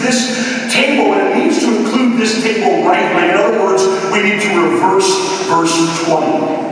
this 0.00 0.72
table, 0.72 1.14
and 1.14 1.28
it 1.28 1.44
needs 1.44 1.60
to 1.60 1.68
include 1.76 2.18
this 2.18 2.42
table 2.42 2.84
rightly. 2.84 3.30
In 3.30 3.36
other 3.36 3.60
words, 3.60 3.84
we 4.12 4.22
need 4.22 4.40
to 4.40 4.50
reverse 4.56 5.08
verse 5.48 5.76
20. 6.04 6.70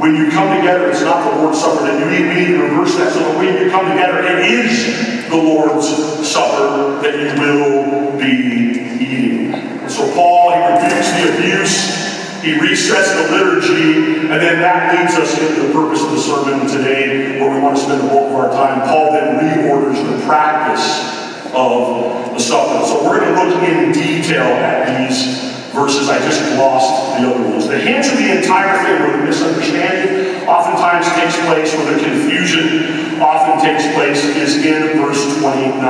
When 0.00 0.16
you 0.16 0.30
come 0.30 0.56
together, 0.56 0.90
it's 0.90 1.02
not 1.02 1.30
the 1.30 1.40
Lord's 1.40 1.60
Supper 1.60 1.86
that 1.86 1.96
you 2.00 2.10
eat. 2.12 2.28
We 2.28 2.34
need 2.40 2.56
to 2.58 2.62
reverse 2.64 2.96
that 2.96 3.12
so 3.12 3.20
that 3.20 3.38
when 3.38 3.54
you 3.54 3.70
come 3.70 3.88
together, 3.88 4.20
it 4.26 4.50
is 4.50 5.30
the 5.30 5.36
Lord's 5.36 5.86
Supper 6.26 7.00
that 7.00 7.14
you 7.14 7.40
will 7.40 8.18
be 8.18 8.84
eating. 9.00 9.54
And 9.54 9.90
so 9.90 10.12
Paul, 10.14 10.52
he 10.52 10.58
rebukes 10.60 11.10
the 11.12 11.38
abuse. 11.38 12.04
He 12.42 12.52
resets 12.60 13.16
the 13.16 13.32
liturgy, 13.32 14.28
and 14.28 14.36
then 14.36 14.60
that 14.60 14.92
leads 15.00 15.14
us 15.14 15.38
into 15.40 15.66
the 15.66 15.72
purpose 15.72 16.02
of 16.02 16.10
the 16.10 16.20
sermon 16.20 16.68
today, 16.68 17.40
where 17.40 17.50
we 17.50 17.58
want 17.58 17.78
to 17.78 17.82
spend 17.82 18.02
the 18.02 18.08
bulk 18.08 18.28
of 18.28 18.34
our 18.36 18.50
time. 18.50 18.86
Paul 18.86 19.12
then 19.12 19.38
reorders 19.38 19.96
the 19.96 20.26
practice 20.26 21.23
of 21.54 22.34
the 22.34 22.38
supper. 22.38 22.84
So 22.86 23.04
we're 23.04 23.20
going 23.20 23.34
to 23.34 23.44
look 23.44 23.62
in 23.62 23.92
detail 23.92 24.42
at 24.42 25.08
these 25.08 25.54
verses. 25.72 26.08
I 26.08 26.18
just 26.18 26.40
lost 26.56 27.18
the 27.18 27.28
other 27.28 27.48
ones. 27.48 27.68
The 27.68 27.78
hint 27.78 28.06
of 28.06 28.18
the 28.18 28.36
entire 28.36 28.82
thing 28.84 29.02
where 29.02 29.16
the 29.18 29.24
misunderstanding 29.24 30.46
oftentimes 30.48 31.06
takes 31.14 31.36
place, 31.46 31.74
where 31.74 31.94
the 31.94 32.00
confusion 32.02 33.20
often 33.20 33.64
takes 33.64 33.86
place, 33.94 34.24
is 34.36 34.64
in 34.64 34.98
verse 34.98 35.38
29. 35.40 35.80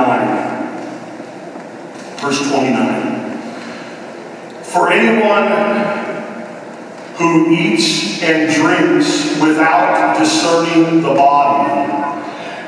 Verse 2.17 2.49
29. 2.49 3.15
For 4.63 4.91
anyone 4.91 6.05
who 7.15 7.49
eats 7.51 8.21
and 8.21 8.53
drinks 8.53 9.39
without 9.41 10.17
discerning 10.19 11.01
the 11.01 11.13
body 11.13 11.95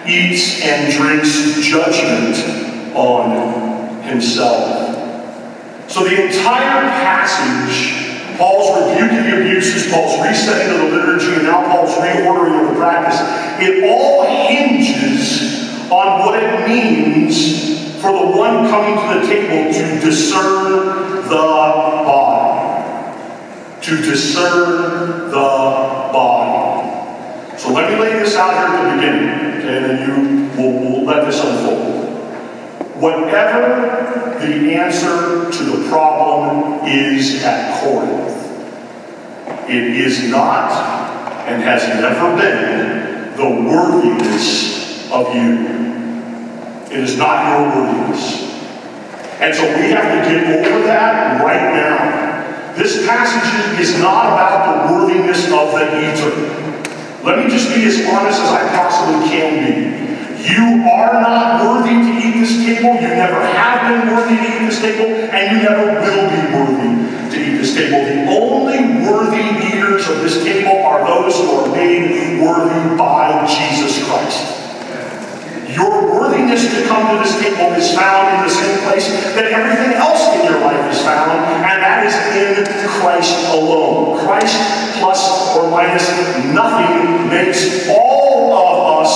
eats 0.10 0.62
and 0.62 0.94
drinks 0.94 1.60
judgment 1.60 2.67
on 2.98 4.04
himself. 4.04 4.96
So 5.90 6.04
the 6.04 6.28
entire 6.28 6.90
passage, 6.90 8.38
Paul's 8.38 8.92
rebuking 8.92 9.30
the 9.30 9.38
abuses, 9.38 9.92
Paul's 9.92 10.22
resetting 10.26 10.74
of 10.76 10.92
the 10.92 10.98
liturgy, 10.98 11.34
and 11.36 11.44
now 11.44 11.64
Paul's 11.66 11.96
reordering 11.96 12.62
of 12.62 12.74
the 12.74 12.80
practice, 12.80 13.20
it 13.62 13.84
all 13.90 14.26
hinges 14.48 15.92
on 15.92 16.26
what 16.26 16.42
it 16.42 16.68
means 16.68 18.02
for 18.02 18.12
the 18.12 18.38
one 18.38 18.68
coming 18.70 18.96
to 18.96 19.20
the 19.20 19.28
table 19.28 19.74
to 19.74 20.06
discern 20.06 21.24
the 21.24 21.30
body. 21.30 23.14
To 23.82 23.98
discern 23.98 25.32
the 25.32 25.50
body. 26.12 27.58
So 27.58 27.72
let 27.74 27.92
me 27.92 28.00
lay 28.00 28.20
this 28.20 28.36
out 28.36 28.54
here 28.54 28.68
at 28.68 28.84
the 28.84 28.96
beginning, 28.96 29.30
okay, 29.30 29.78
and 29.78 29.86
then 29.86 29.98
you 30.08 30.62
will 30.62 30.92
will 30.92 31.06
let 31.06 31.26
this 31.26 31.44
unfold. 31.44 32.07
Whatever 33.00 34.40
the 34.40 34.74
answer 34.74 35.52
to 35.52 35.64
the 35.64 35.88
problem 35.88 36.88
is 36.88 37.44
at 37.44 37.84
Corinth, 37.84 38.34
it 39.70 39.84
is 39.84 40.30
not 40.32 40.72
and 41.48 41.62
has 41.62 41.88
never 42.02 42.36
been 42.36 43.36
the 43.38 43.70
worthiness 43.70 45.12
of 45.12 45.34
you. 45.36 45.78
It 46.92 47.04
is 47.04 47.18
not 47.18 47.48
your 47.48 47.84
worthiness. 47.86 48.48
And 49.40 49.54
so 49.54 49.64
we 49.78 49.92
have 49.92 50.26
to 50.26 50.30
get 50.30 50.66
over 50.66 50.88
that 50.88 51.44
right 51.44 51.76
now. 51.76 52.74
This 52.76 53.06
passage 53.06 53.80
is 53.80 54.00
not 54.00 54.34
about 54.34 54.88
the 54.88 54.94
worthiness 54.94 55.46
of 55.52 55.72
the 55.72 55.86
eater. 56.02 57.24
Let 57.24 57.46
me 57.46 57.50
just 57.52 57.74
be 57.76 57.86
as 57.86 58.04
honest 58.08 58.42
as 58.42 58.50
I 58.50 58.68
possibly 58.76 59.30
can 59.30 59.52
be. 59.64 60.07
You 60.48 60.88
are 60.90 61.12
not 61.12 61.62
worthy 61.62 61.90
to 61.92 62.26
eat 62.26 62.40
this 62.40 62.56
table. 62.66 62.96
You 62.96 63.10
never 63.10 63.46
have 63.46 63.82
been 63.92 64.16
worthy 64.16 64.38
to 64.38 64.44
eat 64.44 64.60
this 64.60 64.80
table, 64.80 65.06
and 65.06 65.58
you 65.58 65.62
never 65.62 66.00
will 66.00 66.30
be 66.30 66.42
worthy 66.56 67.36
to 67.36 67.38
eat 67.38 67.58
this 67.58 67.76
table. 67.76 68.00
The 68.00 68.32
only 68.32 69.06
worthy 69.06 69.44
eaters 69.68 70.08
of 70.08 70.22
this 70.22 70.42
table 70.46 70.86
are 70.86 71.06
those 71.06 71.36
who 71.36 71.52
are 71.52 71.76
made 71.76 72.42
worthy 72.42 72.96
by 72.96 73.46
Jesus 73.46 74.08
Christ. 74.08 74.47
To 76.58 76.88
come 76.88 77.14
to 77.14 77.22
this 77.22 77.38
table 77.38 77.70
is 77.78 77.94
found 77.94 78.34
in 78.34 78.42
the 78.42 78.50
same 78.50 78.82
place 78.90 79.06
that 79.38 79.46
everything 79.46 79.94
else 79.94 80.26
in 80.34 80.42
your 80.50 80.60
life 80.60 80.90
is 80.90 80.98
found, 81.06 81.38
and 81.62 81.78
that 81.86 82.02
is 82.02 82.18
in 82.34 82.66
Christ 82.98 83.54
alone. 83.54 84.18
Christ 84.26 84.58
plus 84.98 85.56
or 85.56 85.70
minus 85.70 86.10
nothing 86.50 87.30
makes 87.30 87.88
all 87.88 88.58
of 88.58 89.06
us 89.06 89.14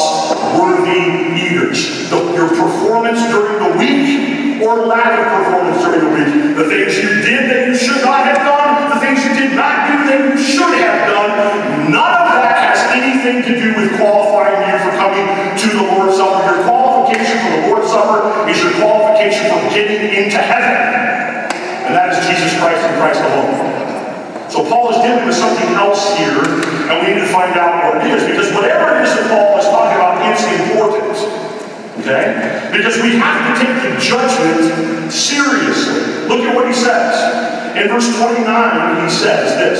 worthy 0.54 1.34
eaters. 1.34 2.12
The, 2.12 2.22
your 2.38 2.50
performance 2.50 3.18
during 3.34 3.58
the 3.58 3.78
week 3.78 4.62
or 4.62 4.86
lack 4.86 5.10
of 5.10 5.26
performance 5.42 5.82
during 5.82 6.02
the 6.06 6.14
week. 6.14 6.56
The 6.62 6.70
things 6.70 6.94
you 7.02 7.26
did 7.26 7.50
that 7.50 7.68
you 7.68 7.74
should 7.74 8.06
not 8.06 8.22
have 8.30 8.46
done, 8.46 8.94
the 8.94 9.02
things 9.02 9.26
you 9.26 9.34
did 9.34 9.58
not 9.58 9.90
do 9.90 9.98
that 10.14 10.30
you 10.30 10.38
should 10.38 10.78
have 10.78 11.10
done, 11.10 11.90
none 11.90 12.14
of 12.22 12.26
that 12.38 12.54
has 12.70 12.80
anything 12.94 13.42
to 13.50 13.60
do 13.60 13.82
with 13.82 13.98
qualifying 13.98 14.41
qualification 19.22 19.54
for 19.54 19.62
getting 19.74 20.02
into 20.24 20.38
heaven. 20.38 21.54
And 21.86 21.94
that 21.94 22.10
is 22.14 22.18
Jesus 22.26 22.58
Christ 22.58 22.82
and 22.82 22.96
Christ 22.98 23.22
alone. 23.22 24.50
So 24.50 24.68
Paul 24.68 24.92
is 24.92 24.98
dealing 25.00 25.26
with 25.26 25.36
something 25.36 25.70
else 25.80 26.18
here, 26.18 26.44
and 26.44 26.96
we 27.00 27.14
need 27.14 27.22
to 27.22 27.32
find 27.32 27.56
out 27.56 27.86
what 27.86 28.04
it 28.04 28.12
is, 28.12 28.28
because 28.28 28.52
whatever 28.52 28.98
it 28.98 29.08
is 29.08 29.16
that 29.16 29.30
Paul 29.32 29.58
is 29.58 29.66
talking 29.66 29.96
about, 29.96 30.20
it's 30.28 30.44
important. 30.44 31.16
Okay? 32.04 32.70
Because 32.76 33.00
we 33.02 33.16
have 33.16 33.40
to 33.48 33.54
take 33.64 33.76
the 33.80 33.96
judgment 34.02 35.12
seriously. 35.12 36.28
Look 36.28 36.44
at 36.44 36.56
what 36.56 36.68
he 36.68 36.74
says. 36.74 37.16
In 37.78 37.88
verse 37.88 38.12
29, 38.18 38.44
he 38.44 39.10
says 39.10 39.56
this 39.56 39.80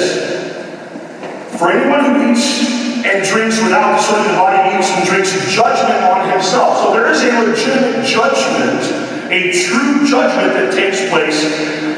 For 1.60 1.72
anyone 1.72 2.06
who 2.06 2.32
eats 2.32 2.80
and 3.04 3.26
drinks 3.28 3.60
without 3.62 3.98
discerning 3.98 4.32
the 4.32 4.38
body 4.38 4.78
eats 4.78 4.88
and 4.92 5.04
drinks 5.04 5.34
judgment 5.52 6.00
on 6.08 6.30
himself. 6.30 6.78
So 6.80 6.94
there 6.94 7.12
is 7.12 7.22
a 7.24 7.32
legitimate 7.44 8.06
judgment, 8.06 9.11
a 9.32 9.52
true 9.56 10.06
judgment 10.06 10.54
that 10.60 10.76
takes 10.76 11.00
place 11.10 11.40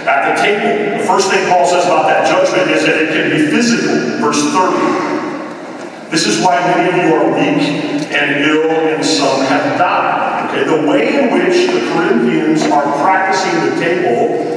at 0.06 0.30
the 0.30 0.42
table. 0.42 1.00
The 1.02 1.06
first 1.06 1.32
thing 1.32 1.50
Paul 1.50 1.66
says 1.66 1.86
about 1.86 2.08
that 2.08 2.30
judgment 2.30 2.70
is 2.70 2.86
that 2.86 3.02
it 3.02 3.10
can 3.10 3.30
be 3.34 3.50
physical. 3.50 4.22
Verse 4.22 4.42
30. 4.54 6.12
This 6.14 6.28
is 6.28 6.46
why 6.46 6.62
many 6.62 6.94
of 6.94 6.96
you 6.96 7.16
are 7.16 7.34
weak 7.34 7.66
and 8.14 8.46
ill, 8.46 8.70
and 8.70 9.04
some 9.04 9.42
have 9.46 9.80
died. 9.80 10.50
Okay, 10.50 10.64
the 10.64 10.88
way 10.88 11.18
in 11.18 11.34
which 11.34 11.74
the 11.74 11.82
Corinthians 11.92 12.62
are 12.70 12.84
practicing 13.02 13.54
the 13.66 13.82
table 13.82 14.54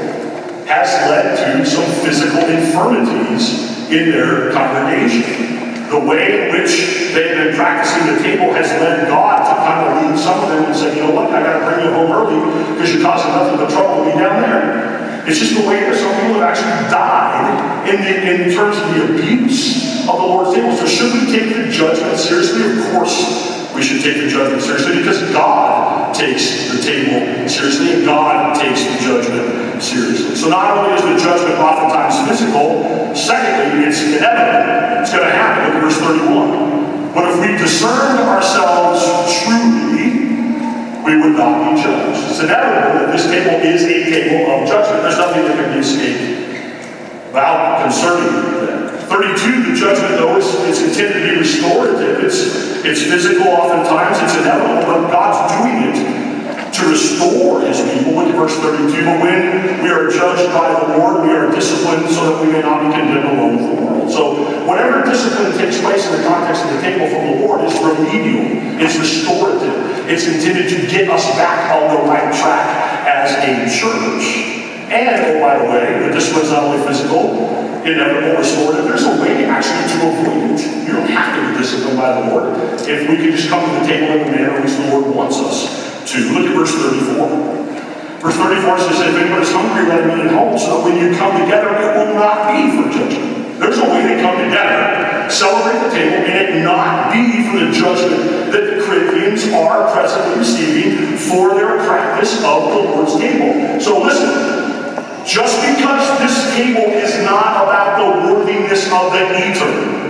has 0.66 0.92
led 1.09 1.56
to 1.56 1.64
some 1.64 1.90
physical 2.04 2.45
infirmities 2.45 3.88
in 3.88 4.11
their 4.11 4.52
congregation. 4.52 5.56
The 5.97 6.05
way 6.05 6.29
in 6.29 6.53
which 6.53 6.76
they've 7.17 7.41
been 7.41 7.57
practicing 7.57 8.05
the 8.12 8.21
table 8.21 8.53
has 8.53 8.69
led 8.85 9.09
God 9.09 9.49
to 9.49 9.55
kind 9.65 9.81
of 9.81 9.97
lead 9.97 10.21
some 10.23 10.45
of 10.45 10.50
them 10.50 10.65
and 10.67 10.76
say, 10.76 10.95
you 10.95 11.05
know 11.05 11.15
what, 11.15 11.33
I 11.33 11.41
got 11.41 11.59
to 11.59 11.65
bring 11.65 11.87
you 11.87 11.91
home 11.91 12.12
early 12.12 12.37
because 12.75 12.93
you're 12.93 13.03
causing 13.03 13.33
nothing 13.33 13.57
but 13.57 13.71
trouble 13.71 14.05
to 14.05 14.11
down 14.11 14.43
there. 14.43 15.25
It's 15.26 15.38
just 15.38 15.57
the 15.57 15.67
way 15.67 15.81
that 15.88 15.97
some 15.97 16.12
people 16.21 16.38
have 16.38 16.53
actually 16.53 16.93
died 16.93 17.88
in, 17.88 17.97
the, 18.05 18.45
in 18.45 18.53
terms 18.53 18.76
of 18.76 18.93
the 18.93 19.09
abuse 19.09 20.07
of 20.07 20.21
the 20.21 20.26
Lord's 20.26 20.53
table. 20.53 20.76
So 20.76 20.85
should 20.85 21.15
we 21.15 21.33
take 21.33 21.57
the 21.57 21.73
judgment 21.73 22.19
seriously? 22.19 22.76
Of 22.76 22.93
course 22.93 23.56
we 23.76 23.83
should 23.83 24.00
take 24.00 24.16
the 24.16 24.28
judgment 24.28 24.62
seriously 24.62 24.97
because 25.04 25.21
God 25.37 26.14
takes 26.14 26.73
the 26.73 26.80
table 26.80 27.47
seriously 27.47 27.92
and 27.92 28.04
God 28.06 28.56
takes 28.56 28.83
the 28.88 28.97
judgment 29.04 29.83
seriously. 29.83 30.35
So 30.35 30.49
not 30.49 30.78
only 30.78 30.97
is 30.97 31.04
the 31.04 31.21
judgment 31.21 31.61
oftentimes 31.61 32.16
physical, 32.25 32.88
secondly, 33.14 33.85
it's 33.85 34.00
inevitable. 34.00 35.02
It's 35.02 35.12
going 35.12 35.28
to 35.28 35.30
happen. 35.30 35.75
Look 35.76 35.92
verse 35.92 36.00
31. 36.00 37.12
But 37.12 37.28
if 37.28 37.40
we 37.40 37.56
discern 37.61 38.16
ourselves 38.25 39.04
truly, 39.45 40.25
we 41.04 41.21
would 41.21 41.37
not 41.37 41.76
be 41.76 41.83
judged. 41.83 42.33
It's 42.33 42.40
inevitable 42.40 43.04
that 43.04 43.12
this 43.12 43.26
table 43.28 43.61
is 43.61 43.85
a 43.85 44.09
table 44.09 44.52
of 44.52 44.68
judgment. 44.68 45.02
There's 45.04 45.18
nothing 45.18 45.45
that 45.45 45.54
can 45.54 45.73
be 45.73 45.80
escaped 45.85 47.30
about 47.30 47.85
concerning 47.85 48.33
that. 48.64 48.86
32, 49.16 49.73
the 49.73 49.75
judgment, 49.76 50.20
though, 50.20 50.37
is 50.37 50.44
it's 50.68 50.85
intended 50.85 51.25
to 51.25 51.32
be 51.32 51.40
restorative. 51.40 52.20
It's, 52.20 52.85
it's 52.85 53.00
physical 53.08 53.49
oftentimes, 53.49 54.20
it's 54.20 54.37
inevitable, 54.37 54.85
but 54.85 55.08
God's 55.08 55.40
doing 55.56 55.88
it 55.88 55.96
to 56.76 56.82
restore 56.92 57.64
his 57.64 57.80
people. 57.80 58.12
Look 58.12 58.28
at 58.28 58.37
verse 58.37 58.52
32. 58.61 58.92
But 59.08 59.25
when 59.25 59.80
we 59.80 59.88
are 59.88 60.12
judged 60.12 60.52
by 60.52 60.68
the 60.68 61.00
Lord, 61.00 61.25
we 61.25 61.32
are 61.32 61.49
disciplined 61.49 62.12
so 62.12 62.28
that 62.28 62.44
we 62.44 62.52
may 62.52 62.61
not 62.61 62.85
be 62.85 62.92
condemned 62.92 63.25
along 63.32 63.56
with 63.56 63.64
the 63.64 63.76
world. 63.80 64.12
So 64.12 64.23
whatever 64.68 65.00
discipline 65.08 65.56
takes 65.56 65.80
place 65.80 66.04
in 66.12 66.20
the 66.20 66.28
context 66.28 66.68
of 66.68 66.76
the 66.76 66.80
table 66.85 67.08
from 67.08 67.25
the 67.25 67.37
Lord 67.40 67.64
is 67.64 67.73
remedial. 67.80 68.76
It's 68.85 69.00
restorative. 69.00 70.12
It's 70.12 70.28
intended 70.28 70.68
to 70.76 70.87
get 70.92 71.08
us 71.08 71.25
back 71.40 71.73
on 71.73 71.88
the 71.96 72.02
right 72.04 72.28
track 72.37 73.08
as 73.08 73.32
a 73.40 73.64
church. 73.73 74.52
And, 74.92 75.25
oh, 75.25 75.40
by 75.40 75.58
the 75.58 75.64
way, 75.73 76.06
the 76.06 76.12
discipline 76.12 76.44
is 76.44 76.52
not 76.52 76.64
only 76.64 76.87
physical, 76.87 77.65
inevitable, 77.87 78.38
restorative. 78.38 78.85
There's 78.85 79.07
a 79.07 79.14
way 79.23 79.45
actually 79.47 79.87
to 79.95 79.99
avoid 80.11 80.59
it. 80.59 80.61
You 80.87 80.93
don't 80.99 81.11
have 81.11 81.38
to 81.38 81.40
be 81.47 81.59
disciplined 81.59 81.99
by 81.99 82.21
the 82.21 82.31
Lord. 82.31 82.59
If 82.88 83.09
we 83.09 83.16
can 83.16 83.31
just 83.31 83.49
come 83.49 83.62
to 83.64 83.81
the 83.81 83.87
table 83.87 84.19
in 84.19 84.26
the 84.26 84.31
manner 84.33 84.57
in 84.57 84.62
which 84.62 84.75
the 84.75 84.90
Lord 84.90 85.14
wants 85.14 85.38
us 85.38 85.87
to. 86.12 86.19
Look 86.35 86.50
at 86.50 86.55
verse 86.55 86.75
34. 86.75 87.66
Verse 88.23 88.37
34 88.37 88.78
says, 88.78 89.00
If 89.07 89.14
anyone 89.14 89.43
is 89.43 89.52
hungry, 89.52 89.87
let 89.87 90.02
him 90.02 90.19
eat 90.19 90.26
at 90.26 90.35
home, 90.35 90.59
so 90.59 90.78
that 90.78 90.85
when 90.85 90.99
you 90.99 91.16
come 91.16 91.38
together, 91.40 91.71
it 91.78 91.90
will 91.95 92.14
not 92.14 92.50
be 92.50 92.75
for 92.75 92.90
judgment. 92.90 93.59
There's 93.59 93.78
a 93.78 93.88
way 93.88 94.14
to 94.14 94.21
come 94.21 94.37
together, 94.45 95.31
celebrate 95.31 95.81
the 95.81 95.90
table, 95.95 96.26
and 96.26 96.59
it 96.59 96.62
not 96.62 97.12
be 97.12 97.49
for 97.49 97.59
the 97.64 97.73
judgment 97.73 98.52
that 98.52 98.64
the 98.76 98.85
Corinthians 98.85 99.50
are 99.52 99.90
presently 99.93 100.38
receiving 100.38 101.16
for 101.16 101.55
their 101.55 101.78
practice 101.87 102.37
of 102.45 102.69
the 102.71 102.81
Lord's 102.90 103.16
table. 103.16 103.81
So 103.81 104.02
listen, 104.02 104.65
just 105.26 105.59
because 105.66 106.06
this 106.23 106.54
table 106.54 106.87
is 106.95 107.18
not 107.26 107.66
about 107.66 107.99
the 107.99 108.30
worthiness 108.30 108.87
of 108.95 109.11
the 109.11 109.26
eater 109.35 110.06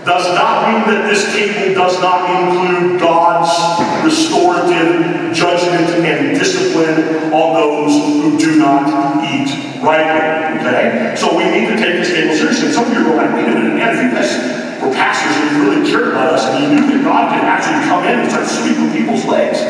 does 0.00 0.24
not 0.32 0.64
mean 0.64 0.80
that 0.88 1.04
this 1.04 1.28
table 1.28 1.76
does 1.76 2.00
not 2.00 2.24
include 2.24 2.98
God's 2.98 3.52
restorative 4.00 5.36
judgment 5.36 5.92
and 6.00 6.38
discipline 6.38 7.28
on 7.36 7.52
those 7.52 7.92
who 7.92 8.38
do 8.40 8.56
not 8.56 8.88
eat 9.20 9.52
rightly. 9.84 10.56
Okay? 10.64 11.14
So 11.20 11.36
we 11.36 11.44
need 11.44 11.68
to 11.68 11.76
take 11.76 12.00
this 12.00 12.08
table 12.08 12.34
seriously. 12.34 12.72
Some 12.72 12.88
of 12.88 12.96
you 12.96 13.12
are 13.12 13.16
like, 13.16 13.36
wait 13.36 13.44
a 13.44 13.52
minute, 13.52 13.76
man, 13.76 13.92
if 13.92 14.00
you 14.00 14.10
guys 14.10 14.32
were 14.80 14.88
pastors 14.88 15.36
and 15.36 15.52
you 15.52 15.68
really 15.68 15.84
cared 15.84 16.16
about 16.16 16.32
us 16.32 16.48
and 16.48 16.64
you 16.64 16.80
knew 16.80 16.96
that 16.96 17.04
God 17.04 17.36
could 17.36 17.44
actually 17.44 17.84
come 17.84 18.04
in 18.08 18.24
and 18.24 18.30
start 18.32 18.48
sweeping 18.48 18.88
people's 18.90 19.26
legs 19.26 19.60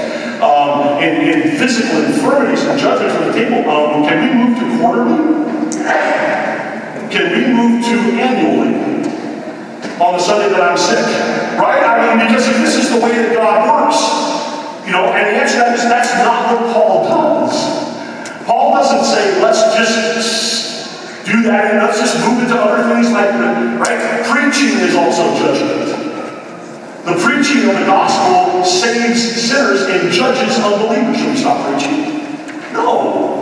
um, 0.42 1.02
in, 1.02 1.28
in 1.28 1.59
physical 1.59 2.02
infirmities 2.04 2.64
and 2.64 2.78
judgment 2.78 3.12
from 3.12 3.26
the 3.28 3.32
table. 3.32 3.68
Um, 3.68 4.04
can 4.04 4.18
we 4.25 4.30
move 4.35 4.59
to 4.59 4.64
quarterly? 4.80 5.40
Can 7.11 7.26
we 7.35 7.42
move 7.52 7.85
to 7.85 7.97
annually? 8.20 8.90
On 10.00 10.16
the 10.16 10.23
Sunday 10.23 10.49
that 10.49 10.64
I'm 10.64 10.78
sick, 10.78 11.04
right? 11.61 11.85
I 11.85 12.16
mean, 12.16 12.26
because 12.26 12.47
this 12.47 12.76
is 12.76 12.88
the 12.88 13.04
way 13.04 13.12
that 13.12 13.37
God 13.37 13.68
works, 13.68 14.00
you 14.87 14.92
know. 14.92 15.12
And 15.12 15.28
the 15.28 15.44
answer 15.44 15.61
to 15.61 15.68
that 15.68 15.76
is 15.76 15.85
that's 15.85 16.14
not 16.25 16.49
what 16.49 16.73
Paul 16.73 17.04
does. 17.04 17.52
Paul 18.47 18.73
doesn't 18.80 19.04
say, 19.04 19.42
let's 19.42 19.61
just 19.76 20.61
do 21.26 21.42
that 21.44 21.70
and 21.70 21.85
let's 21.85 22.00
just 22.00 22.16
move 22.25 22.42
into 22.42 22.56
other 22.56 22.82
things 22.88 23.12
like, 23.12 23.30
right? 23.76 24.25
Preaching 24.25 24.80
is 24.80 24.97
also 24.97 25.36
judgment. 25.36 25.79
The 27.04 27.17
preaching 27.17 27.65
of 27.69 27.80
the 27.80 27.86
gospel 27.86 28.63
saves 28.63 29.21
sinners 29.41 29.82
and 29.89 30.13
judges 30.13 30.58
unbelievers. 30.58 31.17
Should 31.17 31.30
we 31.30 31.36
stop 31.36 31.65
preaching? 31.65 32.21
No. 32.75 33.41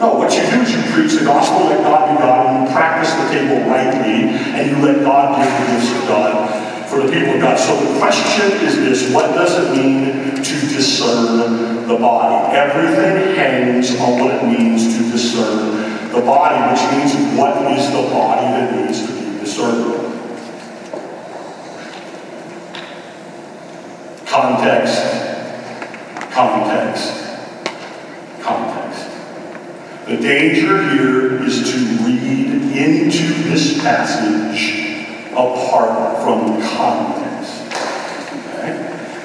No, 0.00 0.14
what 0.14 0.32
you 0.32 0.40
do 0.50 0.60
is 0.64 0.72
you 0.72 0.82
preach 0.92 1.12
the 1.18 1.24
gospel, 1.24 1.68
let 1.68 1.80
God 1.84 2.12
be 2.12 2.20
God, 2.20 2.46
and 2.46 2.68
you 2.68 2.74
practice 2.74 3.12
the 3.12 3.28
table 3.32 3.68
rightly, 3.68 4.28
and 4.32 4.70
you 4.70 4.76
let 4.84 5.04
God 5.04 5.36
give 5.36 5.48
the 5.48 5.72
gifts 5.72 5.92
of 5.92 6.08
God 6.08 6.88
for 6.88 7.00
the 7.00 7.12
people 7.12 7.34
of 7.34 7.40
God. 7.40 7.58
So 7.58 7.76
the 7.80 7.98
question 7.98 8.52
is 8.64 8.76
this 8.76 9.12
what 9.12 9.34
does 9.34 9.52
it 9.56 9.76
mean 9.76 10.36
to 10.36 10.54
discern 10.72 11.86
the 11.88 11.96
body? 11.96 12.56
Everything 12.56 13.36
hangs 13.36 13.98
on 14.00 14.20
what 14.20 14.34
it 14.34 14.44
means 14.46 14.96
to 14.96 15.10
discern 15.10 16.12
the 16.12 16.20
body, 16.20 16.56
which 16.72 16.82
means 16.96 17.38
what 17.38 17.56
is 17.72 17.90
the 17.90 18.08
body 18.12 18.46
that 18.56 18.74
needs 18.74 19.06
to 19.06 19.12
be 19.12 19.38
discerned. 19.40 20.05
Context, 24.36 25.00
context, 26.30 27.24
context. 28.42 29.08
The 30.04 30.18
danger 30.18 30.90
here 30.90 31.42
is 31.42 31.72
to 31.72 31.78
read 32.04 32.76
into 32.76 33.32
this 33.48 33.80
passage 33.80 35.32
apart 35.32 36.22
from 36.22 36.60
context. 36.60 37.62
Okay? 38.58 38.76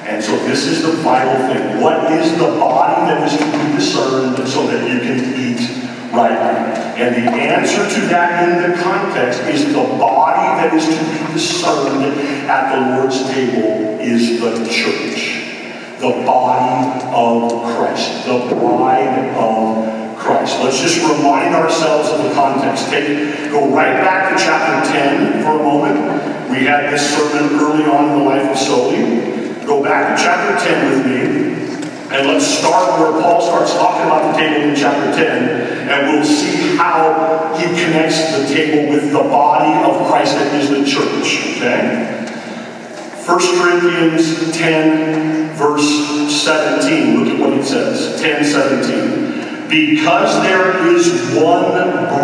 And 0.07 0.23
so 0.23 0.31
this 0.47 0.65
is 0.65 0.81
the 0.81 0.93
vital 1.03 1.45
thing. 1.53 1.81
What 1.81 2.09
is 2.13 2.31
the 2.37 2.57
body 2.57 3.01
that 3.11 3.27
is 3.27 3.37
to 3.37 3.45
be 3.51 3.75
discerned 3.75 4.47
so 4.47 4.65
that 4.67 4.89
you 4.89 5.01
can 5.01 5.35
eat 5.37 5.90
rightly? 6.13 7.01
And 7.01 7.15
the 7.15 7.31
answer 7.31 7.87
to 7.87 8.07
that 8.07 8.47
in 8.47 8.71
the 8.71 8.77
context 8.81 9.41
is 9.41 9.67
the 9.67 9.83
body 9.97 10.61
that 10.61 10.73
is 10.73 10.85
to 10.85 11.27
be 11.27 11.33
discerned 11.33 12.03
at 12.49 12.75
the 12.75 12.97
Lord's 12.97 13.23
table 13.29 13.99
is 13.99 14.39
the 14.39 14.67
church, 14.69 15.99
the 15.99 16.23
body 16.25 17.05
of 17.13 17.75
Christ, 17.75 18.25
the 18.25 18.55
bride 18.55 19.35
of 19.35 20.17
Christ. 20.17 20.59
Let's 20.59 20.79
just 20.79 21.01
remind 21.01 21.55
ourselves 21.55 22.09
of 22.09 22.23
the 22.23 22.33
context. 22.33 22.89
Take, 22.89 23.49
go 23.49 23.73
right 23.73 23.97
back 23.97 24.37
to 24.37 24.43
chapter 24.43 24.91
10 24.91 25.43
for 25.43 25.59
a 25.59 25.63
moment. 25.63 26.49
We 26.51 26.65
had 26.65 26.93
this 26.93 27.15
sermon 27.15 27.59
early 27.59 27.85
on 27.85 28.11
in 28.11 28.19
the 28.19 28.25
life 28.25 28.51
of 28.51 28.57
Soli. 28.57 29.65
Go 29.65 29.83
back 29.83 30.15
to 30.15 30.23
chapter 30.23 30.63
10 30.63 30.89
with 30.89 31.05
me. 31.05 31.61
And 32.15 32.27
let's 32.27 32.45
start 32.45 32.99
where 32.99 33.21
Paul 33.21 33.41
starts 33.41 33.73
talking 33.73 34.05
about 34.05 34.33
the 34.33 34.41
table 34.41 34.69
in 34.69 34.75
chapter 34.75 35.15
10, 35.15 35.70
and 35.89 36.07
we'll 36.07 36.25
see 36.25 36.75
how 36.77 37.53
he 37.57 37.65
connects 37.65 38.37
the 38.37 38.53
table 38.53 38.89
with 38.93 39.11
the 39.11 39.19
body 39.19 39.71
of 39.89 40.07
Christ 40.07 40.35
that 40.35 40.53
is 40.61 40.69
the 40.69 40.83
church. 40.85 41.57
Okay? 41.57 42.21
1 43.25 43.39
Corinthians 43.61 44.51
10, 44.57 45.55
verse 45.55 46.41
17. 46.43 47.23
Look 47.23 47.33
at 47.35 47.39
what 47.39 47.53
it 47.59 47.63
says. 47.63 48.19
10, 48.21 48.43
17. 48.43 49.69
Because 49.69 50.41
there 50.43 50.87
is 50.87 51.35
one 51.35 51.71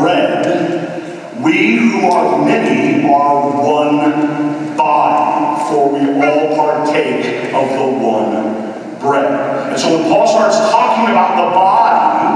bread, 0.02 1.41
we 1.41 1.78
who 1.78 2.08
are 2.08 2.43
many 2.43 3.08
are 3.08 3.52
one 3.52 4.76
body, 4.76 5.70
for 5.70 5.93
we 5.93 6.00
all 6.26 6.56
partake 6.56 7.54
of 7.54 7.70
the 7.70 8.06
one 8.06 9.00
bread. 9.00 9.70
And 9.70 9.80
so 9.80 9.98
when 9.98 10.10
Paul 10.10 10.28
starts 10.28 10.58
talking 10.72 11.12
about 11.12 11.36
the 11.38 11.52
body, 11.56 12.27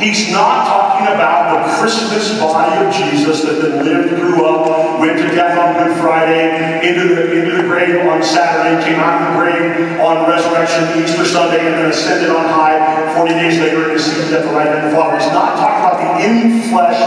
he's 0.00 0.30
not 0.32 0.66
talking 0.66 1.06
about 1.08 1.52
the 1.52 1.80
Christmas 1.80 2.38
body 2.38 2.84
of 2.84 2.92
Jesus 2.92 3.42
that 3.42 3.62
then 3.62 3.84
lived, 3.84 4.16
grew 4.16 4.44
up, 4.44 5.00
went 5.00 5.18
to 5.18 5.28
death 5.34 5.58
on 5.58 5.74
Good 5.76 5.96
Friday, 6.00 6.86
into 6.86 7.14
the, 7.14 7.32
into 7.32 7.62
the 7.62 7.68
grave 7.68 8.06
on 8.06 8.22
Saturday, 8.22 8.82
came 8.84 9.00
out 9.00 9.22
of 9.22 9.32
the 9.32 9.40
grave 9.40 10.00
on 10.00 10.28
resurrection 10.28 11.02
Easter 11.02 11.24
Sunday, 11.24 11.66
and 11.66 11.74
then 11.74 11.90
ascended 11.90 12.30
on 12.30 12.44
high 12.46 13.14
40 13.16 13.32
days 13.32 13.58
later 13.60 13.88
and 13.88 13.92
is 13.92 14.04
seated 14.04 14.32
at 14.32 14.44
the 14.44 14.52
right 14.52 14.68
hand 14.68 14.86
of 14.86 14.90
the 14.90 14.96
Father. 14.96 15.18
He's 15.18 15.32
not 15.32 15.56
talking 15.56 15.80
about 15.80 15.98
the 15.98 16.24
in-flesh, 16.24 17.00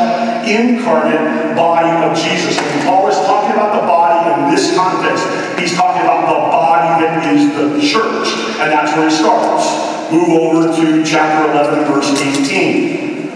incarnate 0.50 1.56
body 1.56 1.92
of 2.04 2.18
Jesus. 2.18 2.58
When 2.58 2.86
Paul 2.86 3.08
is 3.10 3.18
talking 3.18 3.54
about 3.54 3.80
the 3.80 3.86
body 3.86 4.18
in 4.34 4.50
this 4.50 4.76
context, 4.76 5.24
he's 5.60 5.76
talking 5.76 6.02
about 6.02 6.26
the 6.26 6.42
body 6.50 7.06
that 7.06 7.34
is 7.34 7.54
the 7.54 7.78
church. 7.80 8.28
And 8.60 8.72
that's 8.72 8.92
where 8.98 9.08
he 9.08 9.16
starts. 9.16 9.79
Move 10.12 10.30
over 10.30 10.76
to 10.76 11.06
chapter 11.06 11.52
11, 11.52 11.86
verse 11.86 12.20
18. 12.20 13.32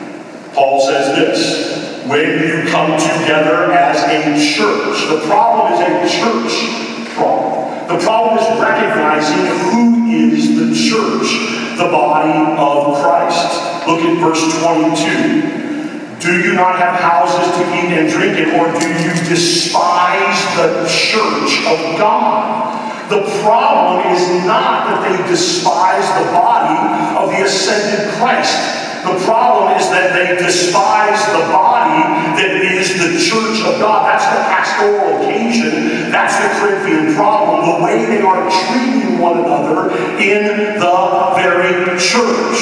Paul 0.53 0.81
says 0.81 1.15
this 1.15 2.07
When 2.07 2.39
you 2.39 2.67
come 2.71 2.97
together 2.99 3.71
as 3.71 4.01
a 4.09 4.33
church, 4.55 5.07
the 5.07 5.21
problem 5.27 5.73
is 5.73 5.79
a 5.81 6.17
church 6.17 7.13
problem. 7.13 7.87
The 7.87 8.03
problem 8.03 8.39
is 8.39 8.59
recognizing 8.59 9.45
who 9.69 10.09
is 10.09 10.57
the 10.57 10.73
church, 10.73 11.77
the 11.77 11.89
body 11.91 12.33
of 12.57 12.97
Christ. 13.03 13.87
Look 13.87 14.01
at 14.01 14.17
verse 14.19 14.41
22. 14.59 16.19
Do 16.19 16.39
you 16.39 16.53
not 16.53 16.79
have 16.79 16.99
houses 16.99 17.53
to 17.55 17.61
eat 17.75 17.93
and 17.99 18.09
drink 18.09 18.39
in, 18.39 18.59
or 18.59 18.71
do 18.79 18.87
you 18.87 19.13
despise 19.29 20.39
the 20.55 20.87
church 20.87 21.67
of 21.67 21.99
God? 21.99 22.72
The 23.09 23.21
problem 23.43 23.99
is 24.15 24.23
not 24.45 24.87
that 24.87 25.03
they 25.03 25.17
despise 25.27 26.07
the 26.23 26.31
body 26.31 26.79
of 27.19 27.35
the 27.35 27.43
ascended 27.43 28.07
Christ. 28.15 28.55
The 29.03 29.19
problem 29.25 29.75
is 29.77 29.89
that 29.89 30.13
they 30.15 30.37
despise 30.39 31.19
the 31.35 31.43
body 31.51 31.99
that 32.39 32.63
is 32.63 32.95
the 32.95 33.19
church 33.19 33.59
of 33.67 33.75
God. 33.79 34.07
That's 34.07 34.23
the 34.23 34.39
pastoral 34.47 35.19
occasion. 35.19 36.07
That's 36.09 36.39
the 36.39 36.47
Corinthian 36.59 37.13
problem. 37.13 37.67
The 37.67 37.75
way 37.83 38.05
they 38.05 38.21
are 38.21 38.49
treating 38.49 39.19
one 39.19 39.39
another 39.39 39.91
in 40.17 40.79
the 40.79 41.33
very 41.35 41.99
church. 41.99 42.59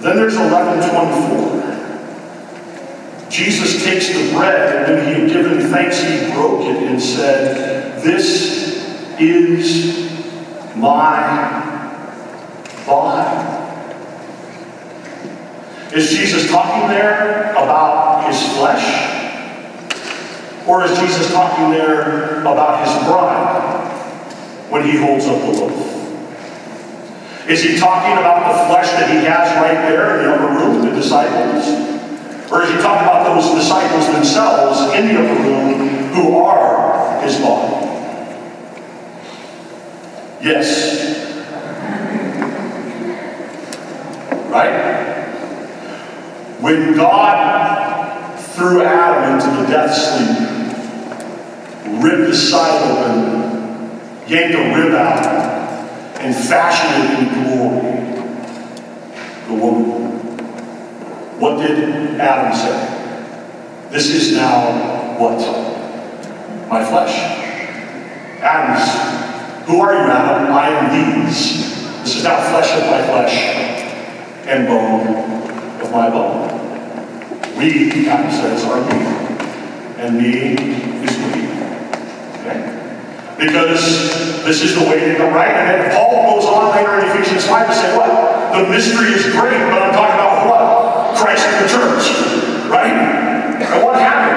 Then 0.00 0.16
there's 0.16 0.36
1124. 0.36 3.30
Jesus 3.30 3.84
takes 3.84 4.08
the 4.08 4.32
bread, 4.32 4.76
and 4.76 4.96
when 4.96 5.06
he 5.06 5.12
had 5.22 5.30
given 5.30 5.60
thanks, 5.70 6.00
he 6.02 6.32
broke 6.32 6.66
it 6.66 6.82
and 6.82 7.00
said, 7.00 7.73
This 8.04 9.16
is 9.18 10.12
my 10.76 11.16
body. 12.86 13.56
Is 15.96 16.10
Jesus 16.10 16.50
talking 16.50 16.88
there 16.88 17.52
about 17.52 18.28
his 18.28 18.38
flesh? 18.58 18.84
Or 20.66 20.84
is 20.84 20.98
Jesus 20.98 21.32
talking 21.32 21.70
there 21.70 22.42
about 22.42 22.86
his 22.86 22.94
bride 23.08 23.88
when 24.68 24.84
he 24.84 24.98
holds 24.98 25.24
up 25.24 25.40
the 25.40 25.46
loaf? 25.46 25.72
Is 27.48 27.62
he 27.62 27.78
talking 27.78 28.18
about 28.18 28.52
the 28.52 28.58
flesh 28.68 28.90
that 28.90 29.08
he 29.08 29.24
has 29.24 29.56
right 29.56 29.88
there 29.88 30.18
in 30.18 30.24
the 30.26 30.34
upper 30.34 30.52
room, 30.52 30.84
the 30.84 30.90
disciples? 30.94 31.66
Or 32.52 32.64
is 32.64 32.68
he 32.68 32.76
talking 32.82 33.08
about 33.08 33.24
those 33.34 33.50
disciples 33.54 34.08
themselves 34.12 34.94
in 34.94 35.08
the 35.08 35.22
upper 35.22 35.42
room 35.42 35.88
who 36.12 36.44
are 36.44 37.22
his 37.22 37.38
body? 37.38 37.93
Yes. 40.44 41.24
Right? 44.50 44.76
When 46.60 46.94
God 46.94 48.38
threw 48.38 48.82
Adam 48.82 49.40
into 49.40 49.62
the 49.62 49.66
death 49.66 49.94
sleep, 49.94 50.36
ripped 52.02 52.28
his 52.28 52.50
side 52.50 52.82
open, 52.90 53.98
yanked 54.28 54.54
a 54.54 54.76
rib 54.76 54.92
out, 54.92 55.24
and 56.20 56.34
fashioned 56.34 57.04
it 57.04 57.10
in 57.20 57.24
glory, 57.42 57.94
the 59.46 59.54
woman. 59.54 60.02
What 61.40 61.66
did 61.66 62.20
Adam 62.20 62.54
say? 62.54 63.88
This 63.90 64.10
is 64.10 64.36
now 64.36 65.16
what? 65.18 65.38
My 66.68 66.84
flesh. 66.84 67.14
Adam's, 68.42 69.03
who 69.66 69.80
are 69.80 69.94
you, 69.94 70.10
Adam? 70.10 70.52
I 70.52 70.68
am 70.68 71.24
these. 71.24 71.72
This 72.02 72.16
is 72.16 72.24
now 72.24 72.36
flesh 72.50 72.70
of 72.76 72.84
my 72.90 73.00
flesh 73.02 73.32
and 74.46 74.66
bone 74.66 75.40
of 75.80 75.90
my 75.90 76.10
bone. 76.10 76.52
We, 77.56 78.08
Adam 78.08 78.30
says, 78.30 78.64
are 78.64 78.80
me. 78.84 79.24
And 79.96 80.18
me 80.18 80.52
is 81.02 81.16
we. 81.16 81.48
Okay? 82.44 82.60
Because 83.38 84.44
this 84.44 84.60
is 84.62 84.74
the 84.74 84.84
way 84.84 85.00
to 85.12 85.16
go, 85.16 85.30
right? 85.30 85.48
And 85.48 85.68
then 85.68 85.96
Paul 85.96 86.34
goes 86.34 86.44
on 86.44 86.76
later 86.76 87.00
in 87.00 87.08
Ephesians 87.08 87.46
5 87.46 87.66
to 87.66 87.74
say, 87.74 87.96
what? 87.96 88.52
The 88.52 88.68
mystery 88.68 89.12
is 89.12 89.24
great, 89.32 89.58
but 89.70 89.80
I'm 89.80 89.94
talking 89.94 90.14
about 90.14 90.44
what? 90.46 91.16
Christ 91.16 91.46
in 91.48 91.62
the 91.62 91.68
church, 91.68 92.68
right? 92.68 92.92
And 92.92 93.82
what 93.82 93.98
happened? 93.98 94.33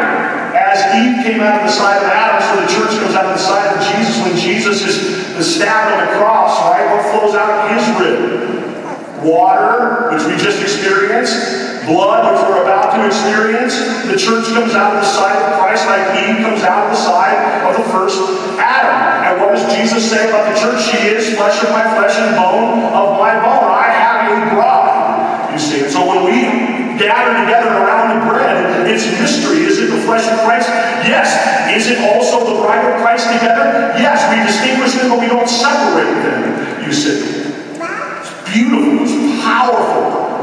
Eve 0.96 1.26
came 1.26 1.40
out 1.42 1.60
of 1.60 1.68
the 1.68 1.74
side 1.74 1.98
of 1.98 2.08
Adam, 2.08 2.40
so 2.40 2.54
the 2.62 2.70
church 2.70 2.94
comes 3.02 3.16
out 3.16 3.26
of 3.26 3.36
the 3.36 3.44
side 3.44 3.68
of 3.74 3.80
Jesus 3.84 4.16
when 4.24 4.36
Jesus 4.38 4.84
is, 4.86 4.96
is 5.36 5.56
stabbed 5.56 5.96
on 5.96 6.00
the 6.06 6.12
cross, 6.20 6.56
right? 6.70 6.86
What 6.88 7.04
flows 7.12 7.36
out 7.36 7.50
of 7.50 7.62
his 7.74 7.84
rib? 8.00 9.26
Water, 9.26 10.14
which 10.14 10.24
we 10.30 10.38
just 10.38 10.62
experienced, 10.62 11.88
blood, 11.90 12.22
which 12.30 12.42
we're 12.46 12.62
about 12.62 12.94
to 12.94 13.06
experience. 13.08 13.74
The 14.06 14.18
church 14.18 14.46
comes 14.54 14.78
out 14.78 14.94
of 14.94 15.02
the 15.02 15.10
side 15.10 15.36
of 15.42 15.58
Christ 15.58 15.88
like 15.90 16.06
Eve 16.22 16.46
comes 16.46 16.62
out 16.62 16.86
of 16.86 16.92
the 16.94 17.02
side 17.02 17.66
of 17.66 17.74
the 17.76 17.88
first 17.90 18.22
Adam. 18.62 19.26
And 19.26 19.42
what 19.42 19.58
does 19.58 19.66
Jesus 19.74 20.06
say 20.06 20.30
about 20.30 20.54
the 20.54 20.60
church? 20.60 20.80
She 20.86 21.10
is 21.10 21.36
flesh 21.36 21.58
of 21.64 21.72
my 21.72 21.84
flesh 21.98 22.14
and 22.20 22.36
bone 22.36 22.94
of 22.94 23.18
my 23.18 23.34
bone. 23.42 23.74
I 23.74 23.90
have 23.90 24.30
a 24.30 24.54
bride, 24.54 25.54
you 25.54 25.60
see. 25.60 25.82
And 25.82 25.92
so 25.92 26.06
when 26.06 26.24
we 26.24 26.88
gather 26.98 27.38
together 27.46 27.70
around 27.70 28.18
the 28.18 28.26
bread. 28.26 28.90
It's 28.90 29.06
mystery. 29.22 29.64
Is 29.70 29.78
it 29.78 29.94
the 29.94 30.02
flesh 30.02 30.26
of 30.26 30.38
Christ? 30.42 30.68
Yes. 31.06 31.30
Is 31.70 31.88
it 31.94 32.02
also 32.02 32.42
the 32.42 32.58
bride 32.62 32.84
of 32.84 33.02
Christ 33.02 33.27
together? 33.38 33.94
Yes. 34.08 34.22
We 34.30 34.38
distinguish 34.46 34.94
them, 34.94 35.10
but 35.10 35.20
we 35.20 35.28
don't 35.28 35.50
separate 35.50 36.22
them, 36.22 36.86
you 36.86 36.94
see. 36.94 37.18
It's 37.18 38.34
beautiful. 38.46 39.02
It's 39.02 39.44
powerful 39.44 40.38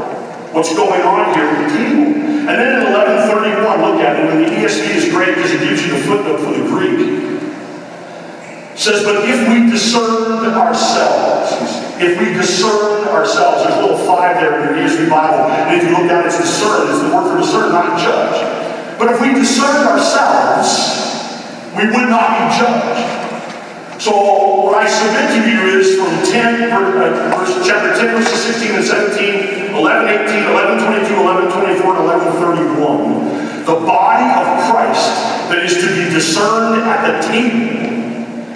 what's 0.51 0.75
going 0.75 1.01
on 1.01 1.33
here 1.33 1.47
with 1.55 1.71
table. 1.71 2.15
And 2.45 2.55
then 2.59 2.83
in 2.83 2.93
1131, 2.93 3.81
look 3.81 4.01
at 4.01 4.19
it. 4.19 4.27
And 4.27 4.43
the 4.43 4.49
ESV 4.59 4.91
is 4.91 5.11
great 5.11 5.35
because 5.35 5.51
it 5.51 5.61
gives 5.61 5.83
you 5.85 5.91
the 5.95 6.03
footnote 6.03 6.39
for 6.39 6.51
the 6.51 6.67
Greek 6.67 7.25
says, 8.85 9.03
but 9.03 9.25
if 9.25 9.47
we 9.49 9.71
discern 9.71 10.45
ourselves, 10.53 11.51
if 11.97 12.19
we 12.19 12.33
discern 12.33 13.07
ourselves, 13.07 13.63
there's 13.63 13.77
a 13.77 13.81
little 13.81 14.05
five 14.05 14.35
there 14.37 14.61
in 14.61 14.75
the 14.75 14.81
ESV 14.81 15.09
Bible, 15.09 15.49
and 15.49 15.81
if 15.81 15.87
you 15.87 15.97
look 15.97 16.07
down, 16.07 16.25
it's 16.25 16.37
discern. 16.37 16.89
It's 16.89 17.01
the 17.01 17.09
word 17.09 17.31
for 17.31 17.37
discern, 17.41 17.71
not 17.71 17.99
judge. 17.99 18.99
But 18.99 19.11
if 19.11 19.21
we 19.21 19.33
discern 19.33 19.87
ourselves, 19.87 21.04
we 21.75 21.85
would 21.91 22.07
not 22.07 22.29
be 22.39 22.45
judged. 22.55 24.01
So 24.01 24.11
what 24.63 24.75
I 24.75 24.87
submit 24.87 25.31
to 25.35 25.41
you 25.49 25.79
is 25.79 25.95
from 25.95 26.11
10, 26.23 26.71
uh, 26.71 27.35
verse, 27.35 27.67
chapter 27.67 27.95
10, 27.95 28.15
verses 28.15 28.55
16 28.55 28.75
and 28.75 28.85
17, 28.85 29.75
11, 29.75 30.27
18, 30.27 30.43
11, 30.51 30.83
22, 30.83 31.15
11, 31.15 31.51
24, 31.51 31.95
and 31.95 32.03
11, 32.03 32.31
31. 32.39 33.65
The 33.65 33.79
body 33.87 34.27
of 34.35 34.47
Christ 34.69 35.09
that 35.49 35.63
is 35.63 35.79
to 35.81 35.87
be 35.95 36.11
discerned 36.13 36.83
at 36.83 37.01
the 37.07 37.27
table 37.27 37.75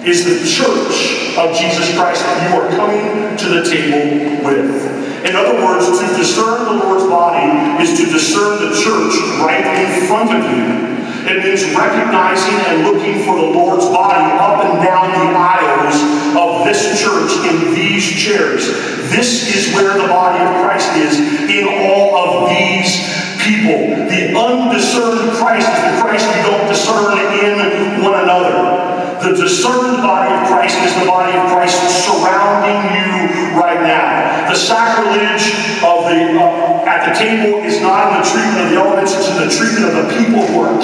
is 0.06 0.24
the 0.24 0.40
church 0.48 1.36
of 1.36 1.56
Jesus 1.56 1.92
Christ 1.96 2.22
that 2.24 2.48
you 2.48 2.56
are 2.56 2.68
coming 2.72 3.36
to 3.36 3.46
the 3.48 3.62
table 3.68 4.44
with. 4.44 5.24
In 5.24 5.36
other 5.36 5.60
words, 5.60 5.84
to 5.88 6.16
discern 6.16 6.64
the 6.64 6.84
Lord's 6.84 7.04
body 7.04 7.82
is 7.82 7.98
to 7.98 8.04
discern 8.08 8.60
the 8.64 8.72
church 8.76 9.12
right 9.40 9.60
in 9.60 10.06
front 10.08 10.32
of 10.32 10.40
you. 10.56 10.99
It 11.26 11.44
means 11.44 11.64
recognizing 11.76 12.56
and 12.68 12.84
looking 12.84 13.24
for 13.24 13.36
the 13.36 13.50
Lord's 13.52 13.86
body 13.86 14.24
up 14.40 14.64
and 14.64 14.82
down 14.84 15.10
the 15.12 15.36
aisles 15.36 15.96
of 16.36 16.64
this 16.64 17.00
church 17.00 17.32
in 17.44 17.74
these 17.74 18.06
chairs. 18.06 18.66
This 19.10 19.54
is 19.54 19.74
where 19.74 19.98
the 19.98 20.08
body 20.08 20.42
of 20.44 20.64
Christ 20.64 20.90
is 20.96 21.18
in 21.50 21.68
all 21.68 22.16
of 22.16 22.48
these 22.48 22.96
people. 23.40 24.06
The 24.08 24.36
undiscerned 24.36 25.32
Christ 25.36 25.68
is 25.68 25.94
the 25.94 26.00
Christ 26.00 26.26
you 26.36 26.42
don't 26.42 26.68
discern 26.68 27.20
in 27.40 28.02
one 28.02 28.14
another. 28.20 29.20
The 29.20 29.36
discerned 29.36 30.02
body 30.02 30.32
of 30.32 30.48
Christ 30.48 30.76
is 30.80 30.94
the 30.98 31.06
body 31.06 31.36
of 31.36 31.52
Christ 31.52 31.76
surrounding 32.04 32.80
you 32.96 33.60
right 33.60 33.80
now. 33.80 34.48
The 34.48 34.56
sacrilege 34.56 35.44
of 35.84 36.08
the 36.08 36.40
uh, 36.40 36.84
at 36.88 37.12
the 37.12 37.14
table 37.14 37.60
is 37.62 37.80
not 37.80 38.12
in 38.12 38.22
the 38.22 38.26
treatment 38.28 38.64
of 38.64 38.70
the 38.70 38.76
elements, 38.76 39.12
it's 39.14 39.28
in 39.28 39.36
the 39.36 39.52
treatment 39.52 39.92
of 39.92 39.94
the 40.00 40.08
people 40.16 40.40
who 40.40 40.60
are 40.60 40.79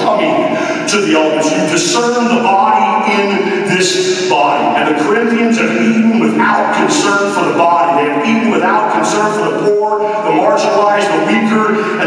to 0.97 1.05
the 1.05 1.13
elements. 1.13 1.51
You 1.53 1.61
discern 1.69 2.25
the 2.25 2.41
body 2.41 3.13
in 3.13 3.69
this 3.69 4.29
body. 4.29 4.65
And 4.81 4.97
the 4.97 5.05
Corinthians 5.05 5.59
have 5.59 5.71
eaten 5.77 6.21
without 6.21 6.73
concern 6.77 7.33
for 7.37 7.45
the 7.53 7.57
body. 7.57 8.01
They 8.01 8.09
have 8.11 8.25
eaten 8.25 8.51
without 8.51 8.93
concern 8.93 9.29
for 9.37 9.45
the 9.53 9.57
poor, 9.69 10.01
the 10.01 10.33
marginalized, 10.41 11.09
the 11.13 11.16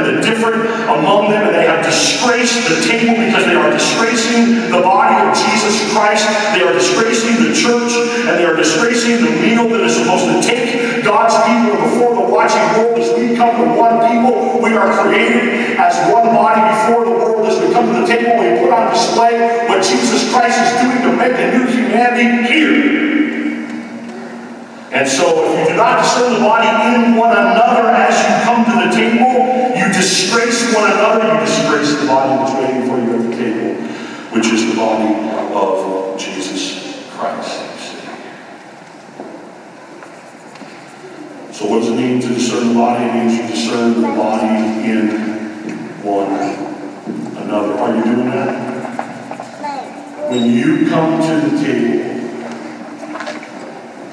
the 0.10 0.22
different 0.26 0.66
among 0.90 1.30
them. 1.30 1.46
And 1.46 1.56
they 1.56 1.70
have 1.70 1.86
disgraced 1.86 2.66
the 2.66 2.82
table 2.82 3.14
because 3.14 3.46
they 3.46 3.56
are 3.56 3.70
disgracing 3.70 4.74
the 4.74 4.82
body 4.82 5.14
of 5.22 5.38
Jesus 5.38 5.86
Christ. 5.94 6.26
They 6.58 6.66
are 6.66 6.74
disgracing 6.74 7.46
the 7.46 7.54
church 7.54 7.94
and 8.26 8.34
they 8.38 8.46
are 8.46 8.58
disgracing 8.58 9.22
the 9.22 9.32
meal 9.38 9.70
that 9.70 9.86
is 9.86 9.96
supposed 10.02 10.26
to 10.26 10.38
take 10.42 11.04
God's 11.06 11.38
people 11.46 11.78
before 11.86 12.18
the 12.18 12.26
watching 12.26 12.66
world 12.78 12.98
as 12.98 13.14
we 13.14 13.38
come 13.38 13.54
to 13.62 13.68
one 13.78 14.02
people. 14.10 14.62
We 14.62 14.74
are 14.74 14.90
created 15.06 15.78
as 15.78 15.94
one 16.12 16.28
body 16.34 16.62
before 16.66 17.06
the 17.06 17.16
world 17.16 17.46
as 17.46 17.62
we 17.62 17.72
come 17.74 17.94
to 17.94 18.02
the 18.02 18.08
table. 18.08 18.42
We 18.42 18.66
put 18.66 18.74
on 18.74 18.92
display 18.92 19.68
what 19.70 19.84
Jesus 19.86 20.32
Christ 20.34 20.58
is 20.58 20.72
doing 20.82 21.02
to 21.06 21.12
make 21.16 21.38
a 21.38 21.58
new 21.58 21.66
humanity 21.70 22.48
here. 22.50 23.00
And 24.92 25.08
so 25.08 25.46
if 25.46 25.60
you 25.60 25.66
do 25.70 25.78
not 25.78 26.02
discern 26.02 26.34
the 26.34 26.40
body 26.40 26.68
in 26.68 27.16
one 27.16 27.32
another 27.32 27.90
as 27.90 28.18
you 28.20 28.44
come 28.44 28.66
to 28.66 28.76
the 28.84 28.90
table, 28.90 29.59
disgrace 30.00 30.74
one 30.74 30.92
another, 30.92 31.34
you 31.34 31.40
disgrace 31.46 32.00
the 32.00 32.08
body 32.08 32.30
that's 32.40 32.54
waiting 32.56 32.88
for 32.88 32.98
you 33.04 33.16
at 33.16 33.30
the 33.30 33.36
table, 33.36 33.84
which 34.34 34.48
is 34.48 34.72
the 34.72 34.76
body 34.78 35.14
of 35.54 36.18
Jesus 36.18 37.06
Christ. 37.12 37.66
So 41.52 41.68
what 41.68 41.80
does 41.80 41.90
it 41.90 41.96
mean 41.98 42.22
to 42.22 42.28
discern 42.30 42.70
the 42.70 42.74
body? 42.76 43.04
It 43.04 43.14
means 43.14 43.38
you 43.38 43.48
discern 43.48 44.02
the 44.02 44.08
body 44.08 44.90
in 44.90 45.10
one 46.02 46.32
another. 47.44 47.74
Are 47.74 47.96
you 47.98 48.04
doing 48.04 48.30
that? 48.30 48.70
when 50.30 50.46
you 50.52 50.88
come 50.88 51.20
to 51.20 51.50
the 51.50 51.58
table, 51.58 52.06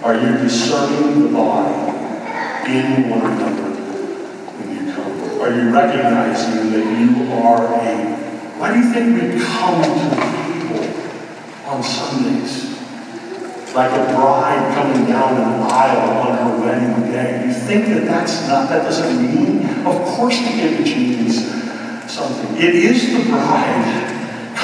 are 0.02 0.14
you 0.14 0.38
discerning 0.38 1.22
the 1.24 1.28
body 1.28 2.72
in 2.72 3.10
one 3.10 3.20
another 3.20 3.65
come? 5.60 6.14
Are 6.14 6.28
you 6.28 6.70
that 6.70 7.00
you 7.00 7.32
are 7.32 7.64
a. 7.64 8.16
Why 8.58 8.72
do 8.72 8.78
you 8.80 8.92
think 8.92 9.14
we 9.14 9.44
come 9.44 9.82
to 9.82 9.90
the 9.90 10.22
table 10.22 11.68
on 11.68 11.82
Sundays? 11.82 12.76
like 13.76 13.92
a 13.92 14.14
bride 14.14 14.74
coming 14.74 15.06
down 15.06 15.36
an 15.36 15.70
aisle 15.70 16.10
on 16.22 16.38
her 16.38 16.60
wedding 16.64 17.12
day. 17.12 17.44
You 17.46 17.52
think 17.52 17.84
that 17.88 18.06
that's 18.06 18.48
not, 18.48 18.70
that 18.70 18.84
doesn't 18.84 19.20
mean? 19.20 19.68
Of 19.86 20.02
course 20.02 20.38
the 20.38 20.48
image 20.48 20.96
means 20.96 21.44
something. 22.10 22.56
It 22.56 22.74
is 22.74 23.12
the 23.12 23.30
bride 23.30 24.15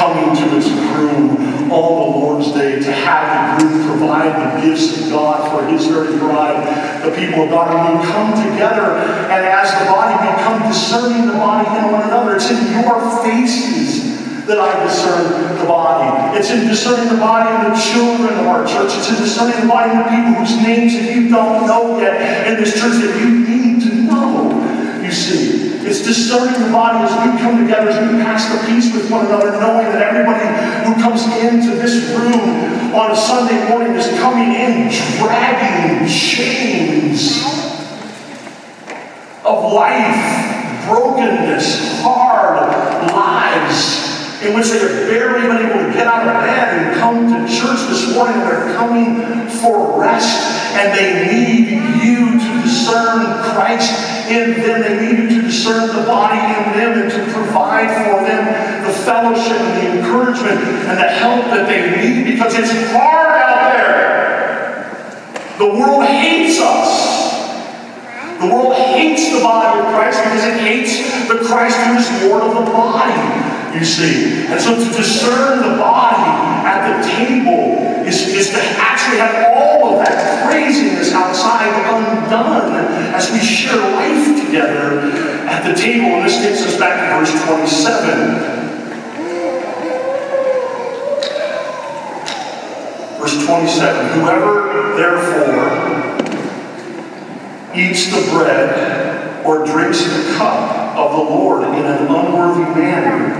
coming 0.02 0.34
to 0.34 0.56
its 0.58 0.66
groom 0.66 1.30
on 1.70 1.90
the 1.94 2.08
Lord's 2.18 2.50
day 2.50 2.80
to 2.80 2.90
have 2.90 3.22
the 3.62 3.68
groom 3.70 3.86
provide 3.86 4.34
the 4.34 4.66
gifts 4.66 4.98
of 4.98 5.10
God 5.10 5.46
for 5.46 5.64
his 5.70 5.86
very 5.86 6.18
bride, 6.18 6.58
the 7.06 7.14
people 7.14 7.44
of 7.44 7.50
God. 7.50 7.70
And 7.70 8.00
we 8.00 8.04
come 8.10 8.34
together, 8.34 8.98
and 9.30 9.46
as 9.46 9.70
the 9.78 9.86
body, 9.86 10.18
become 10.26 10.66
discerning 10.66 11.28
the 11.28 11.38
body 11.38 11.70
in 11.78 11.92
one 11.92 12.02
another. 12.02 12.34
It's 12.34 12.50
in 12.50 12.82
your 12.82 12.98
faces 13.22 14.18
that 14.46 14.58
I 14.58 14.82
discern 14.82 15.56
the 15.56 15.66
body. 15.66 16.36
It's 16.36 16.50
in 16.50 16.66
discerning 16.66 17.08
the 17.08 17.20
body 17.20 17.46
of 17.54 17.70
the 17.70 17.80
children 17.80 18.40
of 18.40 18.46
our 18.48 18.66
church. 18.66 18.90
It's 18.98 19.08
in 19.08 19.22
discerning 19.22 19.60
the 19.60 19.68
body 19.68 19.96
of 19.96 20.02
the 20.02 20.10
people 20.10 20.34
whose 20.34 20.56
names 20.60 20.94
that 20.98 21.14
you 21.14 21.28
don't 21.30 21.64
know 21.68 22.00
yet 22.00 22.48
in 22.48 22.58
this 22.58 22.74
church 22.74 22.98
that 22.98 23.20
you 23.20 23.46
need 23.46 23.82
to 23.86 23.94
know. 23.94 25.00
You 25.00 25.12
see, 25.12 25.61
it's 25.92 26.06
discerning 26.06 26.58
the 26.58 26.72
body 26.72 27.04
as 27.04 27.12
we 27.20 27.38
come 27.38 27.60
together, 27.60 27.90
as 27.90 28.00
we 28.00 28.16
pass 28.22 28.48
the 28.48 28.66
peace 28.66 28.94
with 28.94 29.10
one 29.10 29.26
another, 29.26 29.50
knowing 29.60 29.84
that 29.92 30.00
everybody 30.00 30.40
who 30.88 30.94
comes 31.02 31.22
into 31.36 31.76
this 31.76 32.08
room 32.16 32.94
on 32.94 33.10
a 33.10 33.16
Sunday 33.16 33.68
morning 33.68 33.92
is 33.94 34.08
coming 34.18 34.56
in 34.56 34.88
dragging 35.20 36.08
chains 36.08 37.44
of 39.44 39.70
life, 39.70 40.88
brokenness, 40.88 42.00
hard 42.00 42.56
lives 43.12 44.08
in 44.42 44.54
which 44.56 44.68
they 44.68 44.80
are 44.80 45.06
barely 45.06 45.44
able 45.44 45.86
to 45.86 45.92
get 45.92 46.06
out 46.06 46.26
of 46.26 46.42
bed 46.42 46.68
and 46.72 46.96
come 46.98 47.28
to 47.28 47.52
church 47.52 47.78
this 47.90 48.14
morning. 48.14 48.40
They're 48.40 48.74
coming 48.74 49.46
for 49.60 50.00
rest, 50.00 50.40
and 50.74 50.98
they 50.98 51.30
need 51.30 51.68
you 52.02 52.40
to 52.40 52.62
discern 52.62 53.42
Christ 53.52 53.92
in 54.28 54.60
them. 54.62 54.80
They 54.82 55.12
need 55.12 55.30
you 55.30 55.31
the 55.72 56.04
body 56.06 56.38
in 56.38 56.72
them 56.76 57.02
and 57.02 57.10
to 57.10 57.32
provide 57.32 57.88
for 58.04 58.22
them 58.24 58.44
the 58.84 58.92
fellowship 58.92 59.56
and 59.56 59.74
the 59.80 59.98
encouragement 59.98 60.60
and 60.88 60.98
the 60.98 61.08
help 61.08 61.44
that 61.46 61.66
they 61.66 61.90
need 61.96 62.32
because 62.32 62.54
it's 62.54 62.72
hard 62.92 63.32
out 63.40 63.72
there. 63.72 63.92
The 65.58 65.68
world 65.68 66.04
hates 66.04 66.60
us. 66.60 67.12
The 68.40 68.46
world 68.46 68.74
hates 68.74 69.32
the 69.32 69.40
body 69.40 69.78
of 69.78 69.86
Christ 69.94 70.22
because 70.24 70.44
it 70.44 70.60
hates 70.60 71.28
the 71.28 71.38
Christ 71.46 71.76
who 71.78 71.94
is 71.96 72.22
Lord 72.24 72.42
of 72.42 72.64
the 72.64 72.70
body 72.70 73.52
you 73.74 73.84
see. 73.84 74.46
And 74.46 74.60
so 74.60 74.74
to 74.74 74.96
discern 74.96 75.58
the 75.58 75.76
body 75.78 76.30
at 76.66 76.92
the 76.92 77.08
table 77.08 78.04
is, 78.06 78.28
is 78.28 78.50
to 78.50 78.60
actually 78.60 79.18
have 79.18 79.56
all 79.56 79.94
of 79.94 80.04
that 80.04 80.46
craziness 80.46 81.12
outside 81.12 81.72
undone 81.88 82.74
as 83.14 83.30
we 83.32 83.38
share 83.38 83.76
life 83.76 84.44
together 84.44 85.31
at 85.52 85.68
the 85.68 85.74
table. 85.78 86.06
And 86.16 86.24
this 86.24 86.40
takes 86.40 86.62
us 86.66 86.78
back 86.78 86.96
to 86.96 87.04
verse 87.20 87.30
27. 87.44 88.62
Verse 93.20 93.46
27 93.46 94.20
Whoever 94.20 94.96
therefore 94.96 95.68
eats 97.76 98.06
the 98.06 98.22
bread 98.32 99.44
or 99.44 99.66
drinks 99.66 100.02
the 100.04 100.34
cup 100.36 100.96
of 100.96 101.12
the 101.12 101.22
Lord 101.22 101.64
in 101.64 101.84
an 101.84 102.06
unworthy 102.06 102.80
manner 102.80 103.38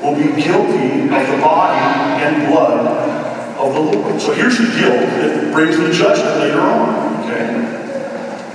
will 0.00 0.14
be 0.14 0.28
guilty 0.40 1.02
of 1.02 1.26
the 1.26 1.38
body 1.42 1.80
and 2.22 2.46
blood 2.52 2.86
of 3.58 3.74
the 3.74 3.80
Lord. 3.80 4.20
So 4.20 4.32
here's 4.32 4.58
the 4.58 4.66
guilt 4.78 5.00
that 5.00 5.52
brings 5.52 5.76
the 5.76 5.92
judgment 5.92 6.38
later 6.38 6.60
on. 6.60 7.24
Okay? 7.24 7.65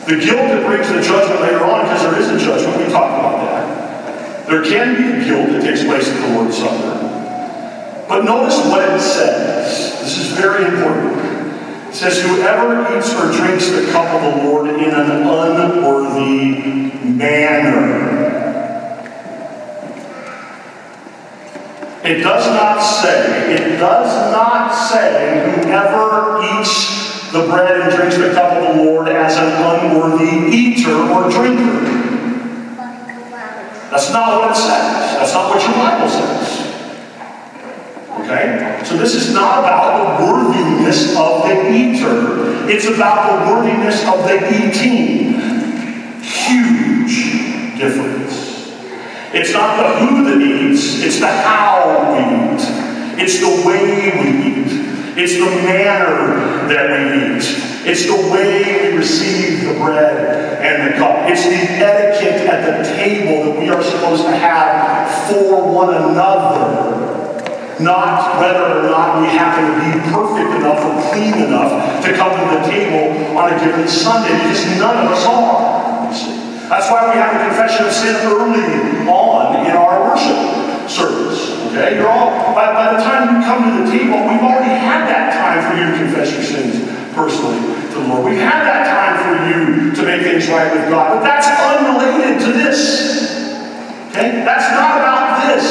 The 0.07 0.17
guilt 0.17 0.49
that 0.49 0.65
brings 0.65 0.87
the 0.89 1.01
judgment 1.01 1.41
later 1.41 1.63
on, 1.63 1.83
because 1.83 2.01
there 2.01 2.19
is 2.19 2.29
a 2.29 2.39
judgment, 2.43 2.77
we 2.77 2.91
talked 2.91 3.19
about 3.19 3.45
that. 3.45 4.47
There 4.47 4.63
can 4.63 4.95
be 4.95 5.25
guilt 5.25 5.49
that 5.49 5.61
takes 5.63 5.83
place 5.83 6.09
at 6.09 6.19
the 6.21 6.35
Lord's 6.35 6.57
Supper. 6.57 8.05
But 8.09 8.25
notice 8.25 8.57
what 8.65 8.81
it 8.81 8.99
says. 8.99 10.01
This 10.01 10.17
is 10.17 10.27
very 10.37 10.65
important. 10.65 11.15
It 11.89 11.93
says, 11.93 12.21
Whoever 12.21 12.97
eats 12.97 13.13
or 13.13 13.31
drinks 13.31 13.69
the 13.69 13.91
cup 13.91 14.13
of 14.13 14.21
the 14.21 14.43
Lord 14.43 14.69
in 14.69 14.89
an 14.89 15.11
unworthy 15.11 16.91
manner 17.07 18.11
It 22.03 22.23
does 22.23 22.47
not 22.47 22.79
say, 22.79 23.53
it 23.53 23.77
does 23.77 24.31
not 24.31 24.71
say 24.71 25.61
whoever 25.63 26.41
eats 26.41 27.00
the 27.31 27.47
bread 27.47 27.81
and 27.81 27.95
drinks 27.95 28.17
the 28.17 28.33
cup 28.33 28.51
of 28.53 28.75
the 28.75 28.83
Lord 28.83 29.07
as 29.07 29.37
an 29.37 29.51
unworthy 29.63 30.55
eater 30.55 30.95
or 30.95 31.29
drinker. 31.29 31.81
That's 33.89 34.11
not 34.11 34.39
what 34.39 34.51
it 34.51 34.55
says. 34.55 35.15
That's 35.17 35.33
not 35.33 35.49
what 35.49 35.61
your 35.61 35.73
Bible 35.73 36.09
says. 36.09 36.71
Okay? 38.19 38.81
So 38.85 38.97
this 38.97 39.15
is 39.15 39.33
not 39.33 39.59
about 39.59 40.19
the 40.19 40.25
worthiness 40.25 41.15
of 41.17 41.43
the 41.43 41.71
eater. 41.71 42.69
It's 42.69 42.85
about 42.85 43.45
the 43.45 43.53
worthiness 43.53 44.05
of 44.07 44.23
the 44.23 44.37
eating. 44.49 45.39
Huge 46.21 47.77
difference. 47.77 48.51
It's 49.33 49.53
not 49.53 49.77
the 49.77 50.05
who 50.05 50.25
that 50.25 50.41
eats, 50.41 51.01
it's 51.01 51.19
the 51.19 51.27
how 51.27 52.11
we 52.11 52.19
eat. 52.19 53.21
It's 53.23 53.39
the 53.39 53.65
way 53.65 54.11
we 54.19 54.29
eat. 54.47 54.80
It's 55.13 55.35
the 55.35 55.49
manner 55.67 56.67
that 56.67 56.87
we 56.87 57.35
eat. 57.35 57.43
It's 57.83 58.05
the 58.05 58.15
way 58.31 58.91
we 58.91 58.97
receive 58.97 59.67
the 59.67 59.73
bread 59.73 60.61
and 60.63 60.93
the 60.93 60.97
cup. 60.97 61.29
It's 61.29 61.43
the 61.43 61.57
etiquette 61.83 62.47
at 62.47 62.61
the 62.63 62.95
table 62.95 63.51
that 63.51 63.59
we 63.59 63.69
are 63.69 63.83
supposed 63.83 64.23
to 64.23 64.31
have 64.31 65.27
for 65.27 65.67
one 65.67 65.93
another. 65.93 67.11
Not 67.81 68.39
whether 68.39 68.79
or 68.79 68.83
not 68.83 69.21
we 69.21 69.27
happen 69.27 69.65
to 69.65 69.75
be 69.81 69.99
perfect 70.13 70.55
enough 70.61 70.79
or 70.79 71.11
clean 71.11 71.33
enough 71.33 72.05
to 72.05 72.13
come 72.13 72.31
to 72.31 72.55
the 72.55 72.69
table 72.69 73.35
on 73.35 73.51
a 73.51 73.59
given 73.59 73.87
Sunday, 73.87 74.31
because 74.31 74.63
none 74.79 75.05
of 75.05 75.11
us 75.11 75.25
are. 75.25 75.91
That's 76.69 76.89
why 76.89 77.09
we 77.11 77.19
have 77.19 77.35
a 77.35 77.45
confession 77.47 77.85
of 77.85 77.91
sin 77.91 78.15
early 78.27 79.09
on 79.09 79.65
in 79.65 79.71
our 79.75 80.07
worship 80.07 80.87
service. 80.89 81.60
Okay? 81.71 81.95
You're 81.95 82.11
all 82.11 82.51
by, 82.51 82.75
by 82.75 82.91
the 82.91 82.99
time 82.99 83.31
you 83.31 83.39
come 83.47 83.63
to 83.63 83.71
the 83.79 83.87
table, 83.87 84.27
we've 84.27 84.43
already 84.43 84.75
had 84.75 85.07
that 85.07 85.31
time 85.31 85.63
for 85.63 85.79
you 85.79 85.87
to 85.87 85.95
confess 86.03 86.35
your 86.35 86.43
sins 86.43 86.83
personally 87.15 87.63
to 87.91 87.95
the 87.95 88.07
Lord. 88.11 88.27
We've 88.27 88.43
had 88.43 88.67
that 88.67 88.83
time 88.91 89.15
for 89.23 89.33
you 89.47 89.95
to 89.95 90.01
make 90.03 90.21
things 90.27 90.51
right 90.51 90.67
with 90.67 90.91
God. 90.91 91.15
But 91.15 91.23
that's 91.23 91.47
unrelated 91.47 92.43
to 92.43 92.51
this. 92.51 93.39
Okay? 94.11 94.43
That's 94.43 94.67
not 94.75 94.99
about 94.99 95.47
this. 95.47 95.63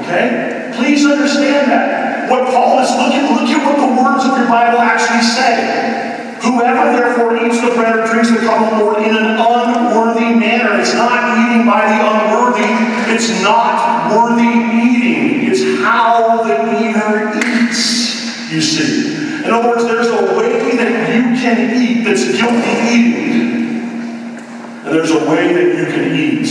Okay? 0.00 0.72
Please 0.80 1.04
understand 1.04 1.70
that. 1.70 2.30
What 2.30 2.48
Paul 2.48 2.80
is 2.80 2.88
looking, 2.96 3.36
look 3.36 3.52
at 3.52 3.60
what 3.60 3.76
the 3.76 3.92
words 4.00 4.24
of 4.24 4.38
your 4.38 4.48
Bible 4.48 4.80
actually 4.80 5.20
say. 5.20 6.00
Whoever 6.42 6.96
therefore 6.96 7.36
eats 7.36 7.60
the 7.60 7.74
bread 7.74 7.98
or 7.98 8.06
drinks 8.06 8.30
the 8.30 8.38
cup 8.38 8.72
of 8.72 8.78
the 8.78 8.84
Lord 8.84 9.02
in 9.02 9.14
an 9.14 9.36
unworthy 9.36 10.34
manner, 10.34 10.80
it's 10.80 10.94
not 10.94 11.36
eating 11.36 11.66
by 11.66 11.84
the 11.84 12.00
unworthy, 12.00 12.64
it's 13.12 13.28
not 13.42 14.10
worthy 14.10 14.48
eating. 14.48 15.50
It's 15.50 15.84
how 15.84 16.42
the 16.44 16.56
eater 16.80 17.36
eats, 17.36 18.50
you 18.50 18.62
see. 18.62 19.44
In 19.44 19.50
other 19.50 19.68
words, 19.68 19.84
there's 19.84 20.08
a 20.08 20.38
way 20.38 20.76
that 20.76 21.14
you 21.14 21.22
can 21.40 21.82
eat 21.82 22.04
that's 22.04 22.24
guilty 22.24 22.70
eating. 22.88 24.38
And 24.86 24.86
there's 24.86 25.10
a 25.10 25.28
way 25.30 25.52
that 25.52 25.76
you 25.76 25.84
can 25.92 26.14
eat 26.16 26.46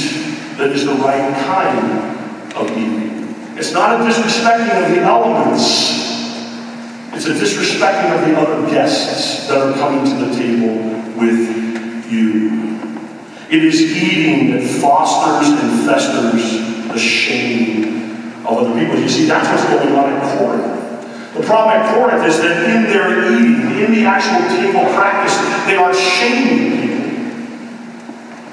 that 0.57 0.69
is 0.69 0.85
the 0.85 0.93
right 0.93 1.33
kind 1.45 2.53
of 2.55 2.69
eating. 2.77 3.35
It's 3.57 3.73
not 3.73 3.99
a 3.99 4.03
disrespecting 4.03 4.83
of 4.83 4.95
the 4.95 5.01
elements 5.01 5.99
it's 7.19 7.27
a 7.81 8.15
of 8.15 8.27
the 8.27 8.37
other 8.37 8.69
guests 8.69 9.47
that 9.47 9.57
are 9.57 9.73
coming 9.73 10.03
to 10.05 10.25
the 10.25 10.35
table 10.35 10.75
with 11.19 12.11
you. 12.11 12.59
It 13.49 13.63
is 13.63 13.81
eating 13.81 14.51
that 14.51 14.63
fosters 14.81 15.49
and 15.49 15.85
festers 15.85 16.87
the 16.87 16.99
shame 16.99 18.45
of 18.45 18.57
other 18.59 18.79
people. 18.79 18.99
You 18.99 19.09
see, 19.09 19.25
that's 19.25 19.47
what's 19.47 19.63
going 19.73 19.95
on 19.95 20.13
at 20.13 20.37
Corinth. 20.37 21.33
The 21.33 21.43
problem 21.43 21.77
at 21.77 21.93
Corinth 21.93 22.25
is 22.27 22.37
that 22.41 22.69
in 22.69 22.83
their 22.83 23.33
eating, 23.33 23.83
in 23.83 23.91
the 23.91 24.05
actual 24.05 24.47
table 24.49 24.85
practice, 24.93 25.35
they 25.65 25.75
are 25.75 25.93
shaming 25.93 26.81
people. 26.81 26.99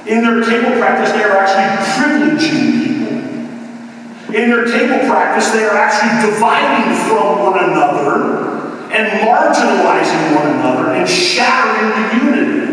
In 0.06 0.22
their 0.22 0.44
table 0.44 0.78
practice, 0.78 1.12
they 1.12 1.24
are 1.24 1.36
actually 1.36 1.66
privileging 1.92 2.82
people. 2.82 4.34
in 4.34 4.50
their 4.50 4.64
table 4.66 5.08
practice, 5.08 5.50
they 5.50 5.64
are 5.64 5.76
actually 5.76 6.30
dividing 6.30 6.94
from 7.08 7.40
one 7.40 7.58
another 7.58 8.56
and 8.92 9.07
marginalizing 9.27 10.37
one 10.37 10.59
another 10.59 10.92
and 10.92 11.09
shattering 11.09 11.90
the 11.90 12.25
unity. 12.25 12.66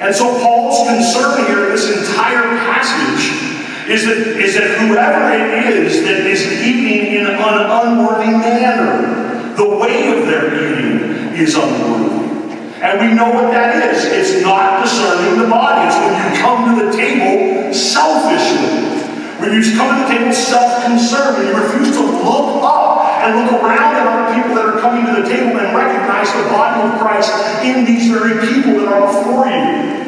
And 0.00 0.14
so 0.14 0.40
Paul's 0.40 0.88
concern 0.88 1.46
here 1.46 1.66
in 1.66 1.72
this 1.72 2.08
entire 2.08 2.56
passage 2.64 3.50
is 3.88 4.06
that, 4.06 4.16
is 4.40 4.54
that 4.54 4.78
whoever 4.78 5.34
it 5.34 5.66
is 5.66 6.02
that 6.04 6.24
is 6.24 6.46
eating 6.62 7.14
in 7.14 7.26
an 7.26 7.36
unworthy 7.36 8.30
manner, 8.30 9.54
the 9.56 9.68
way 9.76 10.16
of 10.16 10.26
their 10.26 10.54
eating 10.54 11.34
is 11.36 11.54
unworthy. 11.54 12.20
And 12.80 12.98
we 12.98 13.14
know 13.14 13.28
what 13.28 13.52
that 13.52 13.76
is. 13.92 14.04
It's 14.06 14.42
not 14.42 14.82
discerning 14.82 15.42
the 15.42 15.48
body. 15.48 15.84
It's 15.84 16.00
when 16.00 16.16
you 16.16 16.40
come 16.40 16.74
to 16.74 16.86
the 16.86 16.96
table 16.96 17.74
selfishly. 17.74 18.88
When 19.36 19.52
you 19.52 19.76
come 19.76 19.96
to 19.96 20.02
the 20.02 20.08
table 20.08 20.32
self-concerned, 20.32 21.36
when 21.36 21.46
you 21.48 21.60
refuse 21.60 21.94
to 21.96 22.00
look 22.00 22.64
up 22.64 23.09
and 23.20 23.44
look 23.44 23.62
around 23.62 23.96
at 23.96 24.04
other 24.08 24.34
people 24.34 24.56
that 24.56 24.64
are 24.64 24.80
coming 24.80 25.04
to 25.06 25.20
the 25.20 25.26
table 25.28 25.60
and 25.60 25.76
recognize 25.76 26.32
the 26.32 26.48
body 26.48 26.80
of 26.80 26.98
Christ 27.00 27.32
in 27.62 27.84
these 27.84 28.08
very 28.08 28.40
people 28.40 28.80
that 28.80 28.88
are 28.88 29.06
before 29.06 29.46
you. 29.46 30.00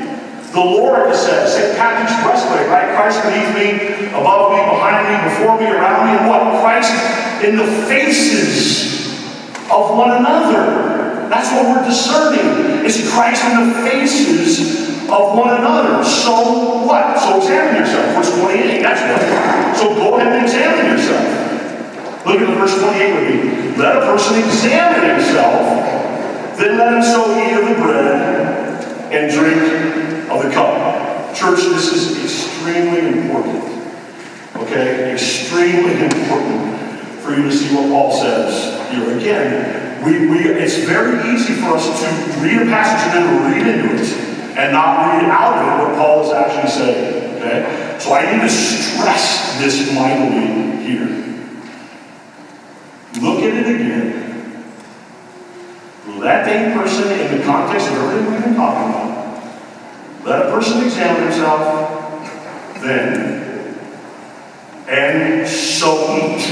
The 0.52 0.60
Lord 0.60 1.08
has 1.08 1.20
said, 1.24 1.48
St. 1.48 1.78
Patrick's 1.78 2.12
breastplate, 2.20 2.68
right? 2.68 2.92
Christ 2.92 3.24
beneath 3.24 3.52
me, 3.56 4.12
above 4.12 4.52
me, 4.52 4.60
behind 4.60 5.08
me, 5.08 5.16
before 5.32 5.56
me, 5.56 5.64
around 5.64 6.08
me, 6.08 6.18
and 6.20 6.28
what? 6.28 6.60
Christ 6.60 6.92
in 7.42 7.56
the 7.56 7.66
faces 7.88 9.16
of 9.72 9.96
one 9.96 10.12
another. 10.12 11.28
That's 11.28 11.48
what 11.52 11.64
we're 11.72 11.84
discerning. 11.88 12.84
Is 12.84 13.10
Christ 13.12 13.44
in 13.44 13.68
the 13.68 13.74
faces 13.88 15.00
of 15.08 15.36
one 15.36 15.56
another. 15.56 16.04
So 16.04 16.84
what? 16.84 17.18
So 17.18 17.38
examine 17.38 17.80
yourself. 17.80 18.14
Verse 18.14 18.38
28. 18.38 18.82
That's 18.82 19.00
what. 19.00 19.76
So 19.76 19.94
go 19.94 20.16
ahead 20.16 20.32
and 20.34 20.44
examine 20.44 20.98
yourself. 20.98 21.41
Look 22.24 22.38
at 22.40 22.46
the 22.46 22.54
verse 22.54 22.78
28 22.78 23.14
with 23.14 23.44
me. 23.44 23.76
Let 23.76 23.96
a 23.96 24.06
person 24.06 24.38
examine 24.38 25.18
himself, 25.18 26.56
then 26.56 26.78
let 26.78 26.94
him 26.94 27.02
so 27.02 27.34
eat 27.34 27.52
of 27.58 27.68
the 27.68 27.82
bread 27.82 29.12
and 29.12 29.32
drink 29.32 30.30
of 30.30 30.42
the 30.42 30.50
cup. 30.50 31.34
Church, 31.34 31.60
this 31.60 31.92
is 31.92 32.22
extremely 32.22 33.18
important. 33.18 33.64
Okay? 34.56 35.12
Extremely 35.12 36.04
important 36.04 36.78
for 37.20 37.34
you 37.34 37.42
to 37.42 37.52
see 37.52 37.74
what 37.74 37.88
Paul 37.88 38.12
says 38.12 38.90
here. 38.90 39.18
Again, 39.18 40.04
we, 40.04 40.28
we, 40.28 40.38
it's 40.48 40.78
very 40.84 41.34
easy 41.34 41.54
for 41.54 41.76
us 41.76 41.86
to 41.86 42.40
read 42.40 42.62
a 42.62 42.66
passage 42.66 43.14
and 43.14 43.26
then 43.26 43.50
read 43.50 43.66
into 43.66 43.94
it 43.94 44.32
and 44.58 44.72
not 44.72 45.14
read 45.14 45.28
out 45.28 45.58
of 45.58 45.80
it 45.80 45.88
what 45.88 45.98
Paul 45.98 46.24
is 46.24 46.32
actually 46.32 46.70
saying. 46.70 47.36
Okay? 47.36 47.98
So 47.98 48.14
I 48.14 48.30
need 48.30 48.42
to 48.42 48.48
stress 48.48 49.58
this 49.58 49.92
mightily 49.92 50.84
here. 50.84 51.31
It 53.62 53.76
again. 53.76 54.74
Let 56.18 56.48
a 56.48 56.76
person, 56.76 57.12
in 57.12 57.38
the 57.38 57.44
context 57.44 57.86
of 57.88 57.94
everything 57.94 58.32
we've 58.32 58.42
been 58.42 58.56
talking 58.56 58.90
about, 58.90 60.24
let 60.24 60.46
a 60.46 60.50
person 60.50 60.82
examine 60.82 61.22
himself, 61.22 61.60
then, 62.80 63.78
and 64.88 65.48
so 65.48 66.16
eat 66.16 66.42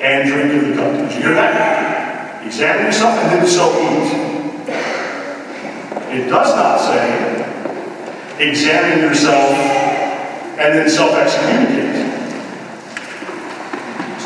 and 0.00 0.28
drink 0.28 0.62
of 0.62 0.68
the 0.68 0.74
cup. 0.74 0.92
Did 0.92 1.12
you 1.12 1.22
hear 1.22 1.34
that? 1.34 2.44
Examine 2.44 2.86
yourself 2.86 3.18
and 3.18 3.30
then 3.32 3.46
so 3.46 3.70
eat. 3.78 4.08
It 6.10 6.28
does 6.28 6.56
not 6.56 6.80
say, 6.80 7.06
examine 8.40 8.98
yourself 9.00 9.52
and 10.58 10.74
then 10.74 10.90
self 10.90 11.12
excommunicate. 11.12 11.87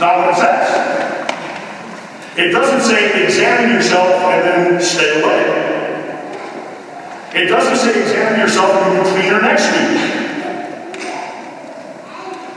Not 0.02 0.18
what 0.18 0.34
it 0.34 0.36
says. 0.36 0.66
It 2.36 2.50
doesn't 2.50 2.80
say, 2.80 3.22
examine 3.22 3.70
yourself 3.70 4.10
and 4.10 4.42
then 4.42 4.82
stay 4.82 5.22
away. 5.22 5.42
It 7.40 7.46
doesn't 7.46 7.76
say, 7.76 8.02
examine 8.02 8.40
yourself 8.40 8.72
and 8.82 8.98
be 8.98 9.10
cleaner 9.10 9.40
next 9.40 9.70
week. 9.70 10.22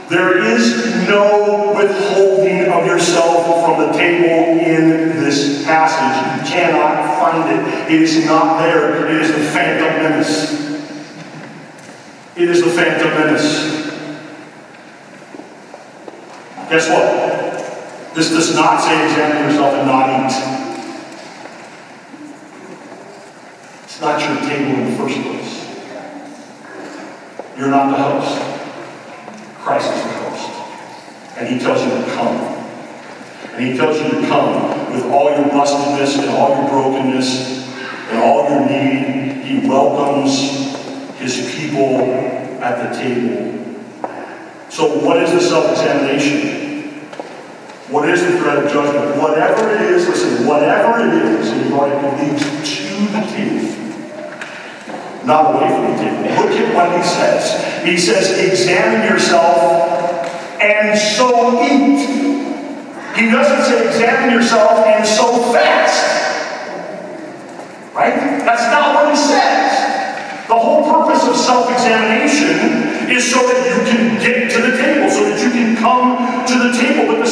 There 0.08 0.44
is 0.44 1.08
no 1.08 1.72
withholding 1.76 2.72
of 2.72 2.84
yourself 2.84 3.64
from 3.64 3.86
the 3.86 3.92
table 3.96 4.58
in 4.66 5.20
this 5.20 5.64
passage. 5.64 6.42
You 6.42 6.50
cannot 6.50 7.20
find 7.20 7.48
it. 7.60 7.92
It 7.92 8.02
is 8.02 8.26
not 8.26 8.58
there. 8.58 9.06
It 9.06 9.22
is 9.22 9.30
the 9.30 9.44
phantom 9.52 10.02
menace. 10.02 10.52
It 12.34 12.48
is 12.48 12.64
the 12.64 12.70
phantom 12.70 13.10
menace. 13.10 13.76
Guess 16.68 16.90
what? 16.90 17.25
This 18.16 18.30
does 18.30 18.54
not 18.54 18.80
say 18.80 19.04
examine 19.04 19.44
yourself 19.44 19.74
and 19.74 19.86
not 19.86 20.08
eat. 20.08 20.32
It's 23.84 24.00
not 24.00 24.18
your 24.18 24.38
table 24.48 24.72
in 24.72 24.90
the 24.90 24.96
first 24.96 25.20
place. 25.20 25.52
You're 27.58 27.68
not 27.68 27.90
the 27.90 28.02
host. 28.02 28.40
Christ 29.58 29.92
is 29.92 30.02
the 30.02 30.08
host. 30.24 30.48
And 31.36 31.46
he 31.46 31.58
tells 31.58 31.84
you 31.84 31.90
to 31.90 32.10
come. 32.14 32.36
And 33.52 33.62
he 33.62 33.76
tells 33.76 34.00
you 34.00 34.08
to 34.08 34.26
come 34.26 34.94
with 34.94 35.04
all 35.12 35.30
your 35.36 35.50
bustedness 35.50 36.18
and 36.18 36.30
all 36.30 36.56
your 36.56 36.70
brokenness 36.70 37.68
and 38.08 38.22
all 38.22 38.48
your 38.48 38.64
need. 38.66 39.44
He 39.44 39.68
welcomes 39.68 40.74
his 41.18 41.54
people 41.54 42.00
at 42.62 42.80
the 42.82 42.98
table. 42.98 43.52
So 44.70 45.04
what 45.04 45.22
is 45.22 45.32
the 45.32 45.40
self-examination? 45.42 46.65
What 47.88 48.08
is 48.08 48.20
the 48.20 48.38
threat 48.38 48.64
of 48.64 48.72
judgment? 48.72 49.22
Whatever 49.22 49.74
it 49.74 49.80
is, 49.82 50.08
listen, 50.08 50.46
whatever 50.46 51.00
it 51.00 51.14
is, 51.14 51.50
and 51.50 51.64
you've 51.64 51.72
already 51.72 52.30
leads 52.30 52.42
to 52.42 53.06
the 53.12 53.20
table 53.32 53.76
not 55.26 55.54
away 55.54 55.68
from 55.68 55.90
the 55.90 55.98
table. 55.98 56.22
Look 56.38 56.54
at 56.54 56.74
what 56.74 56.96
he 56.96 57.02
says. 57.02 57.84
He 57.84 57.98
says, 57.98 58.38
examine 58.38 59.10
yourself 59.10 60.06
and 60.62 60.96
so 60.96 61.60
eat. 61.62 62.06
He 63.18 63.30
doesn't 63.30 63.64
say 63.64 63.86
examine 63.88 64.30
yourself 64.30 64.86
and 64.86 65.06
so 65.06 65.52
fast. 65.52 66.24
Right? 67.94 68.14
That's 68.44 68.70
not 68.70 68.94
what 68.94 69.10
he 69.10 69.16
says. 69.16 70.46
The 70.46 70.54
whole 70.54 70.84
purpose 70.84 71.26
of 71.26 71.34
self-examination 71.34 73.10
is 73.10 73.28
so 73.28 73.40
that 73.46 73.66
you 73.66 73.90
can 73.90 74.20
get 74.20 74.35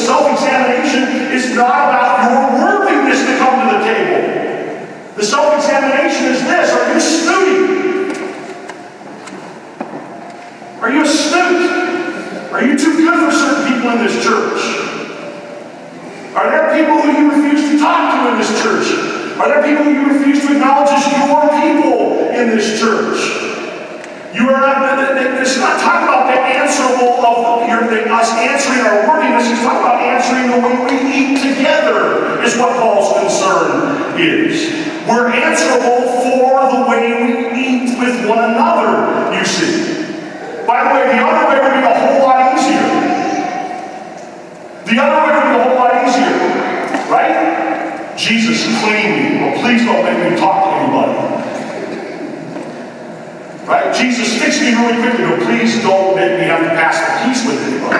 the 0.05 0.11
self-examination 0.11 1.33
is 1.33 1.55
not 1.55 1.89
about 1.89 2.29
your 2.29 2.61
worthiness 2.61 3.25
to 3.25 3.37
come 3.39 3.57
to 3.65 3.73
the 3.73 3.83
table. 3.83 5.15
The 5.15 5.23
self-examination 5.23 6.25
is 6.27 6.41
this, 6.43 6.69
are 6.71 6.93
you 6.93 6.99
snooty? 6.99 8.19
Are 10.79 10.91
you 10.91 11.05
a? 11.07 12.53
Are 12.53 12.63
you 12.63 12.77
too 12.77 12.95
good 12.97 13.17
for 13.25 13.35
certain 13.35 13.73
people 13.73 13.89
in 13.93 14.05
this 14.05 14.23
church? 14.23 14.61
Are 16.35 16.51
there 16.51 16.77
people 16.77 17.01
who 17.01 17.11
you 17.19 17.31
refuse 17.31 17.71
to 17.71 17.79
talk 17.79 18.13
to 18.13 18.31
in 18.31 18.37
this 18.37 18.61
church? 18.61 19.39
Are 19.39 19.47
there 19.47 19.63
people 19.63 19.85
who 19.85 19.91
you 19.91 20.19
refuse 20.19 20.45
to 20.45 20.53
acknowledge 20.53 20.91
as 20.91 21.07
your 21.17 21.49
people 21.49 22.29
in 22.29 22.55
this 22.55 22.79
church? 22.79 23.44
You 24.35 24.49
are 24.51 24.59
not, 24.59 24.83
it's 25.39 25.57
not 25.57 25.79
talking 25.79 26.11
about 26.11 26.27
the 26.27 26.35
answerable 26.35 27.23
of 27.23 27.69
your, 27.71 27.87
us 28.11 28.31
answering 28.35 28.83
our 28.83 29.07
worthiness. 29.07 29.47
He's 29.47 29.63
talking 29.63 29.79
about 29.79 30.03
answering 30.03 30.51
the 30.51 30.59
way 30.59 30.75
we 30.91 31.07
eat 31.07 31.39
together, 31.39 32.43
is 32.43 32.57
what 32.57 32.75
Paul's 32.75 33.15
concern 33.23 34.19
is. 34.19 34.75
We're 35.07 35.31
answerable 35.31 36.19
for 36.19 36.67
the 36.67 36.83
way 36.83 37.15
we 37.15 37.55
eat 37.55 37.97
with 37.97 38.27
one 38.27 38.43
another, 38.43 39.31
you 39.31 39.45
see. 39.45 40.03
By 40.67 40.83
the 40.83 40.91
way, 40.99 41.15
the 41.15 41.23
other 41.23 41.47
way 41.47 41.55
would 41.63 41.79
be 41.79 41.87
a 41.87 41.95
whole 41.95 42.27
lot 42.27 42.59
easier. 42.59 42.91
The 44.83 44.99
other 44.99 45.19
way 45.23 45.31
would 45.31 45.47
be 45.47 45.55
a 45.55 45.63
whole 45.63 45.79
lot 45.79 45.95
easier. 46.03 46.35
Right? 47.07 48.13
Jesus, 48.17 48.67
clean 48.83 49.07
me. 49.15 49.39
Well, 49.39 49.61
please 49.61 49.85
don't 49.85 50.03
make 50.03 50.31
me 50.31 50.37
talk 50.37 50.65
to 50.65 50.69
anybody. 50.75 51.35
Right? 53.65 53.95
Jesus, 54.45 54.61
fix 54.61 54.61
me 54.61 54.77
really 54.77 55.01
quickly, 55.01 55.25
but 55.25 55.41
please 55.41 55.81
don't 55.81 56.15
make 56.15 56.37
me 56.39 56.45
have 56.45 56.61
to 56.61 56.69
pass 56.77 57.01
the 57.01 57.25
peace 57.25 57.41
with 57.45 57.57
anybody. 57.65 57.97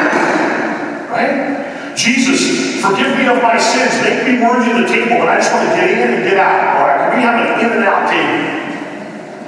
Right? 1.10 1.96
Jesus, 1.98 2.82
forgive 2.82 3.18
me 3.18 3.26
of 3.26 3.42
my 3.42 3.58
sins. 3.58 3.98
Make 4.04 4.28
me 4.28 4.46
worthy 4.46 4.70
of 4.72 4.86
the 4.86 4.88
table, 4.88 5.18
but 5.18 5.30
I 5.30 5.38
just 5.38 5.52
want 5.54 5.70
to 5.70 5.76
get 5.76 5.90
in 5.90 6.14
and 6.14 6.24
get 6.24 6.38
out. 6.38 6.78
All 6.78 6.86
right? 6.86 7.10
Can 7.10 7.18
we 7.18 7.22
have 7.24 7.36
an 7.42 7.66
in 7.66 7.72
and 7.82 7.86
out 7.86 8.10
table? 8.12 8.62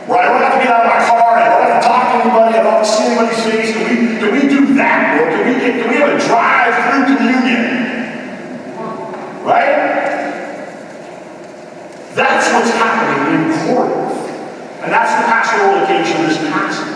Where 0.08 0.20
I 0.20 0.32
don't 0.32 0.42
have 0.42 0.54
to 0.58 0.62
get 0.64 0.72
out 0.72 0.88
of 0.88 0.92
my 0.96 1.02
car, 1.06 1.38
I 1.38 1.50
don't 1.52 1.62
have 1.68 1.84
to 1.84 1.88
talk 1.88 2.04
to 2.08 2.16
anybody, 2.24 2.58
I 2.58 2.64
don't 2.64 2.80
have 2.80 2.86
to 2.86 2.90
see 2.90 3.06
anybody's 3.06 3.44
face. 3.44 3.76
Can 3.76 3.84
we, 3.86 3.96
can 4.18 4.30
we 4.32 4.42
do 4.48 4.74
that, 4.80 5.20
Lord? 5.20 5.30
Can 5.36 5.44
we, 5.46 5.54
get, 5.60 5.84
can 5.84 5.90
we 5.92 5.98
have 6.00 6.16
a 6.16 6.20
drive-through 6.26 7.06
communion? 7.14 7.62
Right? 9.44 9.86
That's 12.16 12.48
what's 12.56 12.72
happening 12.72 13.22
in 13.36 13.52
Corinth. 13.68 14.08
And 14.88 14.96
that's 14.96 15.12
the 15.20 15.28
pastoral 15.28 15.84
occasion 15.84 16.24
of 16.24 16.30
this 16.30 16.38
passage. 16.38 16.87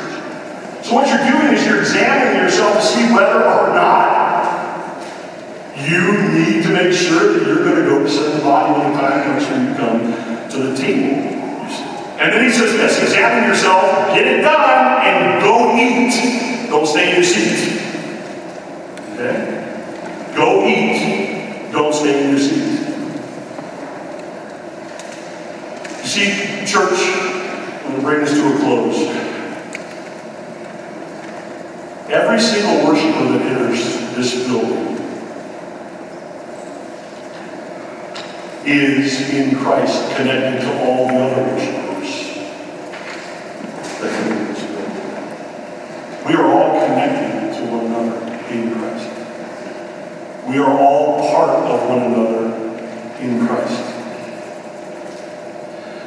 So 0.84 0.96
what 0.96 1.08
you're 1.08 1.32
doing 1.32 1.54
is 1.54 1.66
you're 1.66 1.80
examining 1.80 2.44
yourself 2.44 2.78
to 2.78 2.82
see 2.82 3.14
whether 3.14 3.44
or 3.44 3.74
not 3.74 4.22
you 5.78 6.30
need 6.30 6.64
to 6.64 6.70
make 6.70 6.92
sure 6.94 7.34
that 7.34 7.46
you're 7.46 7.64
going 7.64 7.76
to 7.76 7.84
go 7.84 8.08
set 8.08 8.36
the 8.38 8.44
body 8.44 8.80
when 8.80 8.92
the 8.92 9.00
time 9.00 9.24
comes 9.24 9.46
when 9.50 9.70
you 9.70 9.76
come 9.76 10.50
to 10.50 10.58
the 10.58 10.76
table. 10.76 11.32
And 12.20 12.34
then 12.34 12.44
he 12.44 12.52
says 12.52 12.74
this 12.74 13.02
examine 13.02 13.50
yourself, 13.50 14.10
get 14.14 14.28
it 14.28 14.42
done, 14.42 15.02
and 15.04 15.42
go 15.42 15.76
eat. 15.76 16.70
Don't 16.70 16.86
stay 16.86 17.10
in 17.10 17.16
your 17.16 17.24
seat. 17.24 17.82
Okay? 19.14 20.34
Go 20.36 20.68
eat. 20.68 21.72
Don't 21.72 21.94
stay 21.94 22.24
in 22.24 22.32
your 22.32 22.40
seat. 22.40 22.82
You 26.02 26.08
see, 26.08 26.66
church, 26.66 27.00
I'm 27.00 27.84
going 27.84 27.96
to 27.96 28.02
bring 28.02 28.20
this 28.22 28.34
to 28.34 28.56
a 28.56 28.60
close. 28.60 29.31
Every 32.12 32.42
single 32.42 32.86
worshiper 32.86 33.24
that 33.32 33.42
enters 33.42 33.80
this 34.18 34.46
building 34.46 34.98
is 38.66 39.30
in 39.34 39.56
Christ 39.56 40.16
connected 40.18 40.60
to 40.60 40.72
all 40.84 41.08
the 41.08 41.16
other 41.16 41.42
worshipers 41.54 42.12
that 44.02 44.12
come 44.12 44.32
into 44.34 44.54
this 44.54 44.64
building. 44.66 46.28
We 46.28 46.34
are 46.36 46.52
all 46.52 46.86
connected 46.86 47.54
to 47.56 47.62
one 47.72 47.86
another 47.86 48.18
in 48.50 48.62
Christ. 48.76 49.08
We 50.50 50.58
are 50.58 50.78
all 50.80 51.32
part 51.32 51.50
of 51.50 51.88
one 51.88 52.02
another 52.12 52.44
in 53.22 53.48
Christ. 53.48 53.80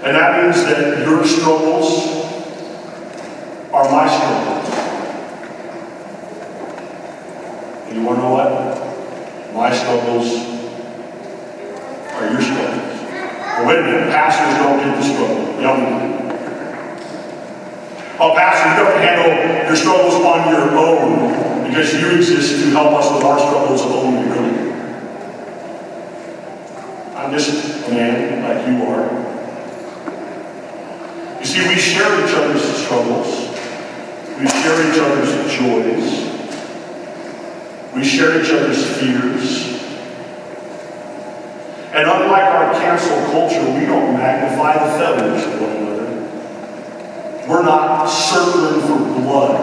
And 0.05 0.15
that 0.15 0.43
means 0.43 0.63
that 0.65 0.99
your 0.99 1.25
struggles 1.25 1.89
are 3.73 3.91
my 3.91 4.07
struggles. 4.07 4.55
And 7.89 8.03
you 8.03 8.09
want 8.09 8.19
to 8.19 8.23
know 8.23 8.33
what? 8.35 8.51
My 9.55 9.71
struggles 9.73 10.27
are 12.13 12.27
your 12.33 12.43
struggles. 12.43 13.01
Well, 13.55 13.67
wait 13.67 13.79
a 13.79 13.83
minute, 13.83 14.11
pastors 14.11 14.59
don't 14.59 14.79
get 14.83 14.97
the 14.99 15.03
struggle. 15.05 15.63
Y'all 15.63 15.79
do. 15.79 15.85
Oh, 18.19 18.35
pastor, 18.35 18.67
you 18.71 18.77
don't 18.83 18.99
handle 19.01 19.67
your 19.67 19.77
struggles 19.77 20.15
on 20.15 20.49
your 20.51 20.77
own 20.77 21.69
because 21.69 21.95
you 21.95 22.11
exist 22.17 22.65
to 22.65 22.71
help 22.71 22.93
us 22.95 23.13
with 23.15 23.25
our 23.25 23.39
struggles 23.39 23.83
only, 23.83 24.29
really. 24.29 24.73
I'm 27.15 27.31
just 27.33 27.87
a 27.87 27.91
man 27.91 28.43
like 28.43 28.67
you 28.67 28.85
are. 28.87 29.07
You 31.39 31.47
see, 31.47 31.69
we 31.69 31.77
share 31.77 32.27
each 32.27 32.35
other's 32.35 32.63
struggles. 32.63 33.29
We 34.39 34.47
share 34.49 34.91
each 34.91 34.99
other's 34.99 35.31
joys. 35.55 36.25
We 37.95 38.03
share 38.03 38.43
each 38.43 38.51
other's 38.51 38.85
fears. 38.99 39.75
And 41.93 42.09
unlike 42.09 42.43
our 42.43 42.73
cancel 42.75 43.17
culture, 43.31 43.65
we 43.79 43.87
don't 43.87 44.15
magnify 44.15 44.85
the 44.85 44.91
failures 44.99 45.45
of 45.47 45.61
one 45.61 45.77
another. 45.77 47.47
We're 47.49 47.63
not 47.63 48.07
circling 48.07 48.81
for 48.81 48.99
blood 49.21 49.57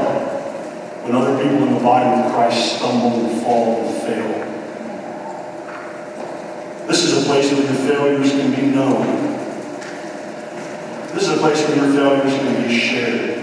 when 1.04 1.16
other 1.16 1.36
people 1.44 1.68
in 1.68 1.74
the 1.74 1.80
body 1.82 2.22
of 2.22 2.32
Christ 2.32 2.78
stumble 2.78 3.26
and 3.26 3.42
fall 3.42 3.86
and 3.86 4.01
fail. 4.14 4.48
This 6.88 7.04
is 7.04 7.24
a 7.24 7.26
place 7.26 7.52
where 7.52 7.64
your 7.64 7.74
failures 7.74 8.32
can 8.32 8.52
be 8.56 8.68
known. 8.68 9.06
This 11.14 11.24
is 11.24 11.30
a 11.30 11.38
place 11.38 11.68
where 11.68 11.78
your 11.78 11.94
failures 11.94 12.34
can 12.34 12.68
be 12.68 12.78
shared. 12.78 13.38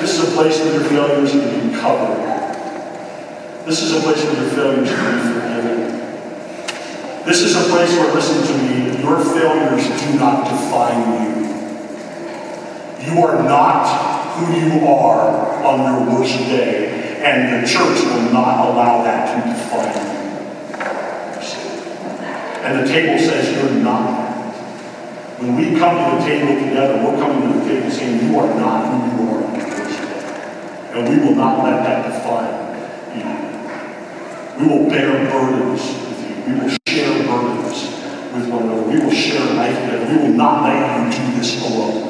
This 0.00 0.18
is 0.18 0.20
a 0.28 0.32
place 0.36 0.58
where 0.60 0.72
your 0.74 0.84
failures 0.84 1.32
can 1.32 1.70
be 1.70 1.76
covered. 1.76 2.24
This 3.66 3.82
is 3.82 3.92
a 3.96 4.00
place 4.00 4.24
where 4.24 4.36
your 4.42 4.50
failures 4.50 4.90
can 4.90 5.16
be 5.16 5.22
forgiven. 5.34 5.78
This 7.26 7.42
is 7.42 7.56
a 7.56 7.64
place 7.68 7.92
where, 7.96 8.14
listen 8.14 8.46
to 8.46 8.54
me, 8.62 9.02
your 9.02 9.18
failures 9.22 9.86
do 10.00 10.18
not 10.18 10.44
define 10.48 11.00
you. 11.12 11.28
You 13.04 13.22
are 13.24 13.42
not 13.42 13.84
who 14.36 14.44
you 14.56 14.86
are 14.86 15.64
on 15.64 15.80
your 15.80 16.00
worst 16.18 16.38
day, 16.38 16.87
and 17.20 17.62
the 17.62 17.66
church 17.66 18.04
will 18.04 18.32
not 18.32 18.66
allow 18.68 19.02
that 19.02 19.26
to 19.34 19.40
define 19.50 19.94
you. 19.94 20.18
And 22.64 22.80
the 22.80 22.92
table 22.92 23.18
says 23.18 23.56
you're 23.56 23.82
not. 23.82 24.28
When 25.38 25.54
we 25.56 25.78
come 25.78 25.94
to 25.96 26.16
the 26.18 26.24
table 26.28 26.54
together, 26.62 27.02
we're 27.04 27.18
coming 27.18 27.52
to 27.52 27.58
the 27.58 27.64
table 27.64 27.90
saying 27.90 28.30
you 28.30 28.38
are 28.38 28.54
not 28.58 28.86
who 28.90 29.22
you 29.22 29.30
are 29.30 29.44
on. 29.44 29.54
And 30.94 31.08
we 31.08 31.24
will 31.24 31.36
not 31.36 31.64
let 31.64 31.84
that 31.84 32.06
define 32.10 32.58
you. 33.16 33.26
We 34.60 34.66
will 34.66 34.90
bear 34.90 35.30
burdens 35.30 35.82
with 35.86 36.20
you. 36.28 36.34
We 36.52 36.60
will 36.60 36.76
share 36.88 37.22
burdens 37.24 37.78
with 38.34 38.48
one 38.50 38.62
another. 38.64 38.82
We 38.82 38.98
will 38.98 39.12
share 39.12 39.54
life 39.54 39.78
together. 39.78 40.06
We 40.12 40.16
will 40.28 40.36
not 40.36 40.64
let 40.64 41.14
you 41.14 41.26
do 41.26 41.38
this 41.38 41.62
alone. 41.64 42.08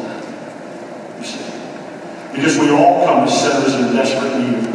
Because 2.35 2.59
we 2.59 2.71
all 2.71 3.05
come 3.05 3.25
as 3.25 3.41
sinners 3.41 3.75
in 3.75 3.95
desperate 3.95 4.39
need 4.39 4.68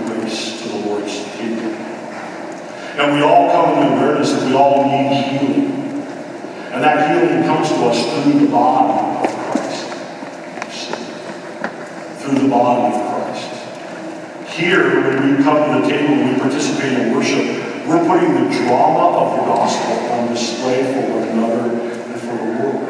table. 0.73 1.71
And 2.97 3.13
we 3.13 3.21
all 3.21 3.51
come 3.51 3.73
in 3.73 3.89
the 3.89 3.95
awareness 3.97 4.31
that 4.33 4.47
we 4.47 4.55
all 4.55 4.85
need 4.85 5.13
healing. 5.13 5.71
And 6.71 6.83
that 6.83 7.09
healing 7.09 7.43
comes 7.43 7.69
to 7.69 7.75
us 7.85 8.23
through 8.23 8.39
the 8.39 8.51
body 8.51 9.27
of 9.27 9.35
Christ. 9.51 9.85
Through 12.21 12.39
the 12.39 12.47
body 12.49 12.95
of 12.95 13.01
Christ. 13.13 13.49
Here, 14.53 15.01
when 15.01 15.37
we 15.37 15.43
come 15.43 15.57
to 15.57 15.81
the 15.81 15.87
table 15.87 16.13
and 16.13 16.33
we 16.33 16.39
participate 16.39 16.93
in 16.93 17.15
worship, 17.15 17.45
we're 17.87 18.05
putting 18.05 18.33
the 18.33 18.49
drama 18.55 19.17
of 19.17 19.39
the 19.39 19.45
gospel 19.45 19.93
on 20.11 20.31
display 20.31 20.83
for 20.93 21.19
one 21.19 21.27
another 21.29 21.69
and 21.81 22.21
for 22.21 22.37
the 22.37 22.45
world. 22.61 22.89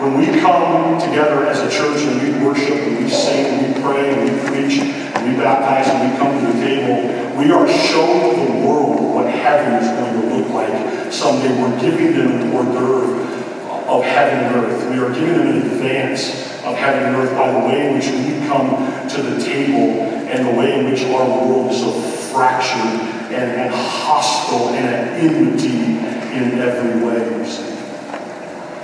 When 0.00 0.18
we 0.18 0.40
come 0.40 0.98
together 0.98 1.46
as 1.46 1.60
a 1.60 1.70
church 1.70 2.00
and 2.02 2.22
we 2.22 2.44
worship 2.44 2.74
and 2.74 3.04
we 3.04 3.10
sing 3.10 3.44
and 3.44 3.74
we 3.74 3.82
pray 3.82 4.14
and 4.14 4.24
we 4.24 4.48
preach 4.48 4.99
we 5.24 5.36
baptize 5.36 5.88
and 5.88 6.10
we 6.10 6.18
come 6.18 6.38
to 6.40 6.52
the 6.52 6.64
table, 6.64 7.38
we 7.38 7.50
are 7.50 7.68
showing 7.68 8.46
the 8.46 8.66
world 8.66 9.14
what 9.14 9.26
heaven 9.30 9.74
is 9.82 9.88
going 9.88 10.20
to 10.20 10.36
look 10.36 10.48
like 10.50 11.12
someday. 11.12 11.60
We're 11.60 11.80
giving 11.80 12.12
them 12.12 12.40
an 12.40 12.52
hors 12.52 12.64
d'oeuvre 12.64 13.30
of 13.88 14.04
heaven 14.04 14.44
and 14.44 14.56
earth. 14.56 14.90
We 14.90 14.98
are 14.98 15.12
giving 15.12 15.38
them 15.38 15.48
an 15.48 15.70
advance 15.70 16.50
of 16.64 16.76
heaven 16.76 17.04
and 17.04 17.16
earth 17.16 17.36
by 17.36 17.50
the 17.52 17.58
way 17.66 17.88
in 17.88 17.94
which 17.94 18.06
we 18.06 18.46
come 18.46 19.08
to 19.08 19.22
the 19.22 19.42
table 19.42 20.02
and 20.30 20.46
the 20.46 20.58
way 20.58 20.78
in 20.78 20.90
which 20.90 21.02
our 21.04 21.26
world 21.26 21.72
is 21.72 21.80
so 21.80 21.92
fractured 22.32 23.00
and, 23.32 23.50
and 23.60 23.74
hostile 23.74 24.68
and 24.70 24.86
at 24.86 25.18
enmity 25.18 25.98
in 26.36 26.58
every 26.58 27.04
way. 27.04 27.20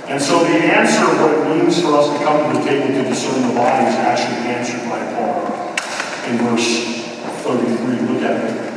And 0.07 0.21
so 0.21 0.39
the 0.39 0.55
answer 0.55 1.03
of 1.03 1.19
what 1.19 1.31
it 1.35 1.57
means 1.57 1.81
for 1.81 1.93
us 1.95 2.07
to 2.17 2.23
come 2.23 2.53
to 2.53 2.59
the 2.59 2.65
table 2.65 2.87
to 2.87 3.09
discern 3.09 3.45
the 3.47 3.53
body 3.53 3.87
is 3.87 3.95
actually 3.95 4.47
answered 4.47 4.89
by 4.89 4.99
Paul 5.13 5.46
in 6.27 6.37
verse 6.39 7.05
33. 7.43 8.13
Look 8.13 8.23
at 8.23 8.43
it. 8.43 8.67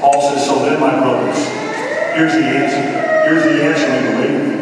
Paul 0.00 0.30
says, 0.30 0.46
So 0.46 0.64
then, 0.64 0.78
my 0.80 0.98
brothers, 1.00 1.36
here's 2.14 2.32
the 2.34 2.44
answer. 2.44 2.82
Here's 3.28 3.42
the 3.42 3.64
answer 3.64 3.86
we've 3.90 4.18
waiting. 4.20 4.60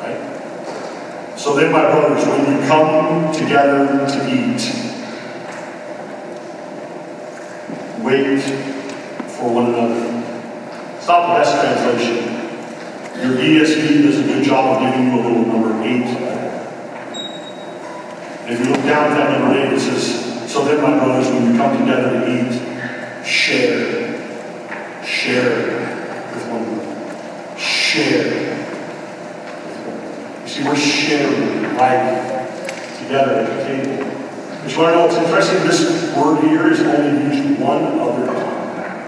Right? 0.00 1.38
So 1.38 1.54
then, 1.54 1.70
my 1.70 1.82
brothers, 1.82 2.26
when 2.26 2.60
you 2.60 2.66
come 2.66 3.32
together 3.32 4.06
to 4.06 4.18
eat, 4.28 4.62
wait 8.02 8.40
for 9.30 9.54
one 9.54 9.66
another. 9.66 10.24
It's 10.96 11.06
not 11.06 11.28
the 11.28 11.34
best 11.38 11.60
translation. 11.60 12.34
Your 13.22 13.36
ESV 13.36 14.02
does 14.02 14.18
a 14.18 14.22
good 14.24 14.44
job 14.44 14.76
of 14.76 14.82
giving 14.82 15.12
you 15.12 15.20
a 15.20 15.22
little 15.22 15.46
number 15.46 15.82
eight. 15.84 16.34
If 18.46 18.58
you 18.58 18.72
look 18.72 18.82
down 18.82 19.12
at 19.12 19.16
that 19.16 19.38
number 19.38 19.58
eight, 19.58 19.72
it 19.72 19.80
says, 19.80 20.23
So 20.54 20.64
then, 20.64 20.80
my 20.80 20.96
brothers, 20.96 21.26
when 21.32 21.50
you 21.50 21.58
come 21.58 21.76
together 21.80 22.10
to 22.10 22.30
eat, 22.30 23.26
share. 23.26 24.14
Share 25.04 26.30
with 26.32 26.46
one 26.48 26.62
another. 26.62 27.58
Share. 27.58 28.54
You 30.42 30.48
see, 30.48 30.62
we're 30.62 30.76
sharing 30.76 31.76
life 31.76 33.00
together 33.00 33.34
at 33.40 33.46
the 33.50 33.56
table. 33.64 33.98
But 34.62 34.70
you 34.70 34.78
want 34.78 34.90
to 34.90 34.94
know 34.94 35.06
what's 35.06 35.16
interesting? 35.16 35.58
This 35.66 36.16
word 36.16 36.44
here 36.44 36.70
is 36.70 36.80
only 36.82 37.34
used 37.34 37.58
one 37.58 37.98
other 37.98 38.26
time 38.28 39.00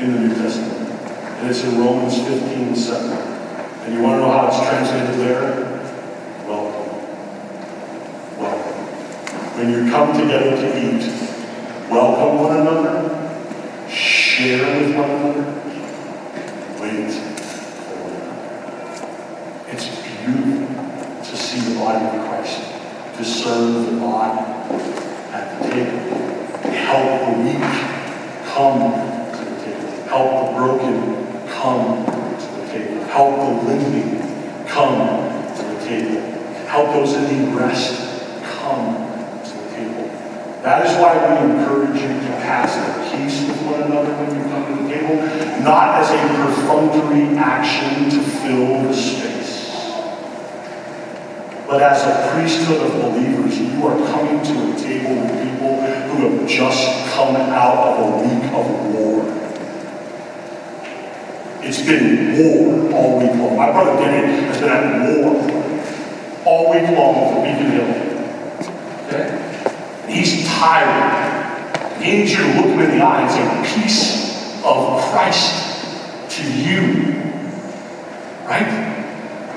in 0.00 0.10
the 0.10 0.20
New 0.20 0.34
Testament. 0.36 0.88
And 0.88 1.50
it's 1.50 1.62
in 1.64 1.78
Romans 1.78 2.16
15, 2.16 2.74
7. 2.74 3.12
And 3.12 3.92
you 3.92 4.00
want 4.00 4.14
to 4.14 4.20
know 4.20 4.32
how 4.32 4.46
it's 4.46 4.56
translated 4.56 5.20
there? 5.20 5.52
Welcome. 6.48 6.88
Welcome. 8.38 8.74
When 9.54 9.70
you 9.70 9.90
come 9.90 10.12
together 10.12 10.50
to 10.50 10.68
eat, 10.78 11.02
welcome 11.88 12.38
one 12.40 12.56
another, 12.56 13.88
share 13.88 14.80
with 14.80 14.96
one 14.96 15.10
another, 15.10 15.44
wait 16.80 17.12
for 17.12 17.94
one 18.02 18.14
another. 18.18 18.42
It's 19.70 19.86
beautiful 20.02 21.22
to 21.22 21.36
see 21.36 21.60
the 21.70 21.78
body 21.78 22.04
of 22.04 22.28
Christ 22.28 22.74
to 23.16 23.24
serve 23.24 23.86
the 23.86 24.00
body 24.00 24.40
at 25.30 25.62
the 25.62 25.70
table. 25.70 26.02
Help 26.72 27.10
the 27.24 27.32
weak 27.42 27.62
come 28.50 28.78
to 29.30 29.44
the 29.44 29.56
table. 29.62 29.90
Help 30.08 30.30
the 30.46 30.52
broken 30.58 31.46
come 31.46 32.04
to 32.04 32.46
the 32.60 32.66
table. 32.72 33.04
Help 33.04 33.36
the 33.36 33.50
limping 33.68 34.66
come 34.66 34.98
to 35.54 35.62
the 35.62 35.78
table. 35.84 36.20
Help 36.66 36.92
those 36.92 37.14
that 37.14 37.30
need 37.30 37.54
rest 37.54 38.00
come 38.42 38.96
to 39.44 39.52
the 39.52 39.70
table. 39.70 40.08
That 40.62 40.86
is 40.86 40.96
why 40.98 41.14
we 41.14 41.52
encourage 41.52 42.00
you 42.00 42.08
to 42.08 42.32
pass 42.42 42.74
the 42.74 43.16
peace 43.16 43.46
with 43.46 43.62
one 43.62 43.82
another 43.82 44.12
when 44.14 44.34
you 44.34 44.42
come 44.48 44.64
to 44.66 44.82
the 44.82 44.88
table, 44.88 45.16
not 45.62 46.00
as 46.00 46.10
a 46.10 46.18
perfunctory 46.34 47.36
action 47.36 48.10
to 48.10 48.20
fill 48.40 48.82
the 48.82 48.94
space. 48.94 49.44
But 51.66 51.82
as 51.82 52.02
a 52.04 52.32
priesthood 52.32 52.80
of 52.80 52.92
believers, 52.92 53.58
you 53.58 53.86
are 53.86 53.96
coming 54.06 54.42
to 54.42 54.72
a 54.72 54.76
table 54.78 55.14
with 55.22 55.42
people 55.42 55.80
who 55.80 56.38
have 56.38 56.48
just 56.48 57.10
come 57.14 57.36
out 57.36 57.98
of 57.98 57.98
a 57.98 58.16
week 58.22 58.44
of 58.52 58.94
war. 58.94 59.24
It's 61.86 61.92
been 61.92 62.38
war 62.38 62.94
all 62.94 63.18
week 63.18 63.32
long. 63.32 63.56
My 63.58 63.70
brother 63.70 64.00
Denny 64.02 64.26
has 64.46 64.58
been 64.58 64.70
at 64.70 65.22
war 65.22 65.36
all 66.46 66.70
week 66.72 66.88
long 66.96 67.34
with 67.34 67.44
Beacon 67.44 67.72
Hill. 67.72 67.90
Okay? 69.06 70.10
He's 70.10 70.48
tired. 70.48 72.02
He 72.02 72.16
needs 72.16 72.30
you 72.32 72.38
to 72.38 72.46
look 72.54 72.66
him 72.68 72.80
in 72.80 72.98
the 72.98 73.04
eye 73.04 73.20
and 73.20 73.30
say, 73.30 73.82
Peace 73.82 74.64
of 74.64 75.02
Christ 75.10 76.30
to 76.30 76.50
you. 76.50 77.20
Right? 78.46 78.66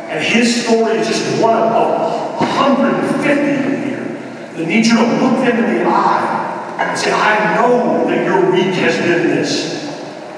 And 0.10 0.22
his 0.22 0.66
story 0.66 0.98
is 0.98 1.08
just 1.08 1.42
one 1.42 1.56
of 1.56 2.42
150 2.42 3.88
here 3.88 4.04
that 4.04 4.68
need 4.68 4.86
you 4.86 4.96
to 4.98 5.02
look 5.02 5.40
them 5.46 5.64
in 5.64 5.76
the 5.76 5.90
eye 5.90 6.76
and 6.78 7.00
say, 7.00 7.10
I 7.14 7.56
know 7.56 8.06
that 8.06 8.26
your 8.26 8.52
week 8.52 8.74
has 8.76 8.98
been 8.98 9.30
this. 9.30 9.78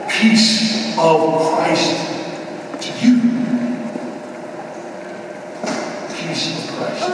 Peace 0.07 0.78
of 0.99 1.55
Christ 1.55 1.95
to 2.81 2.89
you. 3.05 3.15
Peace 6.13 6.59
of 6.59 6.75
Christ 6.75 7.05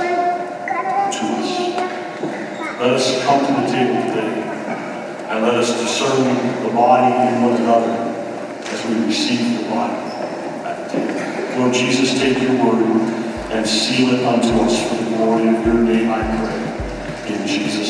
to 1.14 1.26
us. 1.38 1.50
Let 2.80 2.94
us 2.94 3.24
come 3.24 3.46
to 3.46 3.62
the 3.62 3.68
table 3.68 4.02
today 4.10 4.42
and 5.30 5.44
let 5.44 5.54
us 5.56 5.80
discern 5.80 6.64
the 6.64 6.70
body 6.74 7.14
in 7.30 7.44
one 7.44 7.62
another 7.62 7.94
as 8.66 8.86
we 8.88 9.06
receive 9.06 9.60
the 9.60 9.70
body 9.70 9.94
at 10.66 10.92
the 10.92 10.98
table. 10.98 11.60
Lord 11.60 11.74
Jesus, 11.74 12.20
take 12.20 12.42
your 12.42 12.66
word 12.66 12.84
and 13.52 13.68
seal 13.68 14.16
it 14.16 14.26
unto 14.26 14.48
us 14.64 14.90
for 14.90 14.96
the 14.96 15.16
glory 15.16 15.48
of 15.56 15.66
your 15.66 15.76
name, 15.76 16.10
I 16.10 16.22
pray. 16.38 17.36
In 17.36 17.48
Jesus'. 17.48 17.85